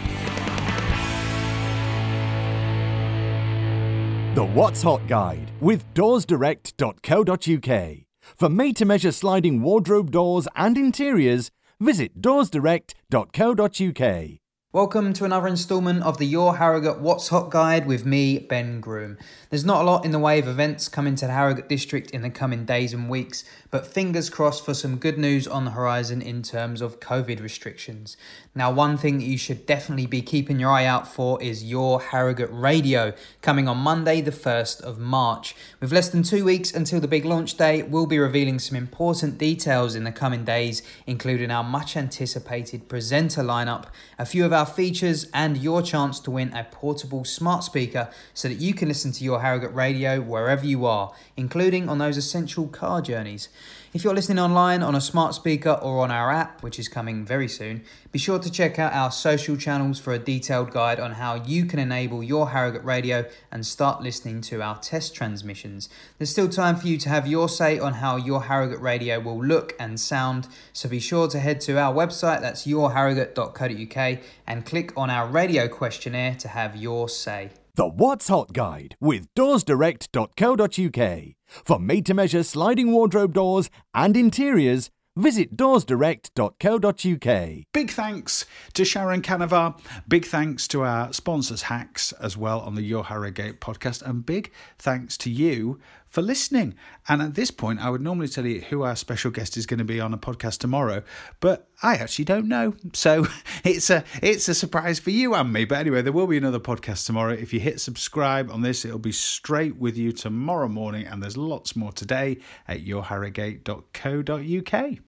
The 4.35 4.45
what's 4.45 4.83
hot 4.83 5.07
guide 5.07 5.53
with 5.61 5.85
doorsdirect.co.uk 5.95 8.04
for 8.37 8.49
made 8.49 8.77
to 8.77 8.85
measure 8.85 9.13
sliding 9.13 9.63
wardrobe 9.63 10.11
doors 10.11 10.49
and 10.57 10.77
interiors, 10.79 11.51
visit 11.81 12.21
doorsdirect.co.uk. 12.21 14.44
Welcome 14.75 15.13
to 15.13 15.25
another 15.25 15.47
instalment 15.47 16.03
of 16.03 16.19
the 16.19 16.27
Your 16.27 16.57
Harrogate 16.57 16.99
What's 16.99 17.29
Hot 17.29 17.49
Guide 17.49 17.87
with 17.87 18.05
me, 18.05 18.41
Ben 18.41 18.81
Groom. 18.81 19.17
There's 19.49 19.65
not 19.65 19.83
a 19.83 19.85
lot 19.85 20.05
in 20.05 20.11
the 20.11 20.19
way 20.19 20.41
of 20.41 20.49
events 20.49 20.89
coming 20.89 21.15
to 21.15 21.29
the 21.29 21.33
Harrogate 21.33 21.69
district 21.69 22.11
in 22.11 22.23
the 22.23 22.29
coming 22.29 22.65
days 22.65 22.93
and 22.93 23.09
weeks, 23.09 23.45
but 23.71 23.87
fingers 23.87 24.29
crossed 24.29 24.65
for 24.65 24.75
some 24.75 24.97
good 24.97 25.17
news 25.17 25.47
on 25.47 25.65
the 25.65 25.71
horizon 25.71 26.21
in 26.21 26.43
terms 26.43 26.81
of 26.81 26.99
COVID 26.99 27.41
restrictions. 27.41 28.17
Now, 28.53 28.73
one 28.73 28.97
thing 28.97 29.21
you 29.21 29.39
should 29.39 29.65
definitely 29.65 30.07
be 30.07 30.23
keeping 30.23 30.59
your 30.59 30.71
eye 30.71 30.87
out 30.87 31.07
for 31.07 31.41
is 31.41 31.63
Your 31.63 32.01
Harrogate 32.01 32.51
Radio, 32.51 33.13
coming 33.43 33.69
on 33.69 33.79
Monday, 33.79 34.21
the 34.21 34.33
1st 34.33 34.81
of 34.81 34.99
March. 34.99 35.55
With 35.79 35.93
less 35.93 36.09
than 36.09 36.25
two 36.25 36.45
weeks 36.45 36.75
until 36.75 36.99
the 36.99 37.07
big 37.07 37.25
launch 37.25 37.57
day, 37.57 37.85
we'll 37.85 38.07
be 38.07 38.19
revealing 38.19 38.59
some 38.59 38.77
important 38.77 39.39
details 39.39 39.95
in 39.95 40.03
the 40.03 40.11
coming 40.11 40.45
days, 40.45 40.83
including 41.07 41.53
our 41.53 41.63
much 41.63 41.97
anticipated 41.97 42.89
presenter 42.89 43.43
lineup, 43.43 43.85
a 44.19 44.27
few 44.27 44.45
of 44.45 44.53
our 44.53 44.64
our 44.65 44.71
features 44.71 45.27
and 45.35 45.59
your 45.59 45.83
chance 45.83 46.19
to 46.19 46.31
win 46.31 46.51
a 46.55 46.65
portable 46.65 47.23
smart 47.23 47.63
speaker 47.63 48.09
so 48.33 48.49
that 48.49 48.55
you 48.55 48.73
can 48.73 48.89
listen 48.89 49.13
to 49.13 49.23
your 49.23 49.43
Harrogate 49.43 49.75
radio 49.75 50.23
wherever 50.23 50.65
you 50.65 50.87
are, 50.87 51.13
including 51.37 51.87
on 51.87 51.99
those 51.99 52.17
essential 52.17 52.67
car 52.69 53.03
journeys. 53.03 53.51
If 53.95 54.03
you're 54.03 54.13
listening 54.13 54.41
online 54.41 54.83
on 54.83 54.97
a 54.97 55.01
smart 55.01 55.37
speaker 55.37 55.71
or 55.71 56.01
on 56.01 56.11
our 56.11 56.33
app, 56.33 56.65
which 56.65 56.81
is 56.81 56.89
coming 56.89 57.25
very 57.25 57.47
soon, 57.47 57.85
be 58.11 58.19
sure 58.19 58.41
to 58.41 58.51
check 58.51 58.77
out 58.77 58.93
our 58.93 59.13
social 59.13 59.57
channels 59.57 60.01
for 60.01 60.13
a 60.13 60.19
detailed 60.19 60.73
guide 60.73 60.99
on 60.99 61.13
how 61.13 61.37
you 61.37 61.65
can 61.65 61.79
enable 61.79 62.21
your 62.21 62.51
Harrogate 62.51 62.85
radio 62.85 63.25
and 63.53 63.65
start 63.65 64.03
listening 64.03 64.41
to 64.41 64.61
our 64.61 64.81
test 64.81 65.15
transmissions. 65.15 65.89
There's 66.19 66.31
still 66.31 66.49
time 66.49 66.75
for 66.75 66.89
you 66.89 66.99
to 66.99 67.09
have 67.09 67.29
your 67.29 67.49
say 67.49 67.79
on 67.79 67.93
how 67.95 68.17
your 68.17 68.43
Harrogate 68.43 68.81
radio 68.81 69.21
will 69.21 69.41
look 69.41 69.77
and 69.79 70.01
sound, 70.01 70.49
so 70.73 70.89
be 70.89 70.99
sure 70.99 71.29
to 71.29 71.39
head 71.39 71.61
to 71.61 71.79
our 71.79 71.95
website, 71.95 72.41
that's 72.41 72.67
yourharrogate.co.uk, 72.67 74.19
and 74.45 74.67
click 74.67 74.93
on 74.97 75.09
our 75.09 75.29
radio 75.29 75.69
questionnaire 75.69 76.35
to 76.35 76.49
have 76.49 76.75
your 76.75 77.09
say. 77.09 77.53
The 77.77 77.89
What's 77.89 78.29
Hot 78.29 78.53
Guide 78.53 78.95
with 79.01 79.27
doorsdirect.co.uk. 79.35 81.23
For 81.49 81.79
made 81.81 82.07
to 82.07 82.15
measure 82.15 82.45
sliding 82.45 82.93
wardrobe 82.93 83.35
doors 83.35 83.69
and 83.93 84.17
interiors, 84.17 84.91
visit 85.17 85.57
doorsdirect.co.uk. 85.57 87.65
Big 87.73 87.91
thanks 87.91 88.47
to 88.75 88.85
Sharon 88.85 89.23
Canavar. 89.23 89.77
Big 90.07 90.25
thanks 90.25 90.69
to 90.69 90.83
our 90.83 91.13
sponsors, 91.13 91.63
Hacks, 91.63 92.13
as 92.13 92.37
well 92.37 92.61
on 92.61 92.77
the 92.77 92.83
Your 92.83 93.07
Harrogate 93.07 93.61
podcast. 93.61 94.03
And 94.03 94.25
big 94.25 94.53
thanks 94.79 95.19
to 95.19 95.29
you 95.29 95.81
for 96.15 96.23
listening. 96.23 96.75
And 97.09 97.21
at 97.21 97.35
this 97.35 97.51
point, 97.51 97.85
I 97.85 97.91
would 97.91 98.01
normally 98.01 98.29
tell 98.29 98.47
you 98.47 98.61
who 98.61 98.83
our 98.83 98.95
special 98.95 99.33
guest 99.33 99.57
is 99.57 99.67
going 99.67 99.79
to 99.79 99.85
be 99.85 99.99
on 99.99 100.15
a 100.15 100.19
podcast 100.19 100.59
tomorrow, 100.59 101.03
but 101.41 101.67
I 101.83 101.97
actually 101.97 102.27
don't 102.27 102.47
know. 102.47 102.75
So 102.93 103.27
it's 103.65 103.91
a 103.91 104.05
it's 104.23 104.49
a 104.49 104.55
surprise 104.55 105.01
for 105.01 105.11
you 105.11 105.35
and 105.35 105.53
me. 105.53 105.65
But 105.65 105.79
anyway, 105.79 106.03
there 106.03 106.13
will 106.13 106.29
be 106.29 106.39
another 106.39 106.61
podcast 106.61 107.07
tomorrow. 107.07 107.33
If 107.33 107.53
you 107.53 107.59
hit 107.59 107.81
subscribe 107.81 108.49
on 108.49 108.63
this, 108.63 108.85
it'll 108.85 109.01
be 109.01 109.11
straight 109.11 109.77
with 109.77 109.99
you 109.99 110.13
tomorrow 110.13 110.69
morning. 110.69 111.05
And 111.05 111.21
there's 111.21 111.37
lots 111.37 111.75
more 111.75 111.91
today 111.91 112.39
at 112.69 112.85
yourharrogate.co.uk. 112.85 114.99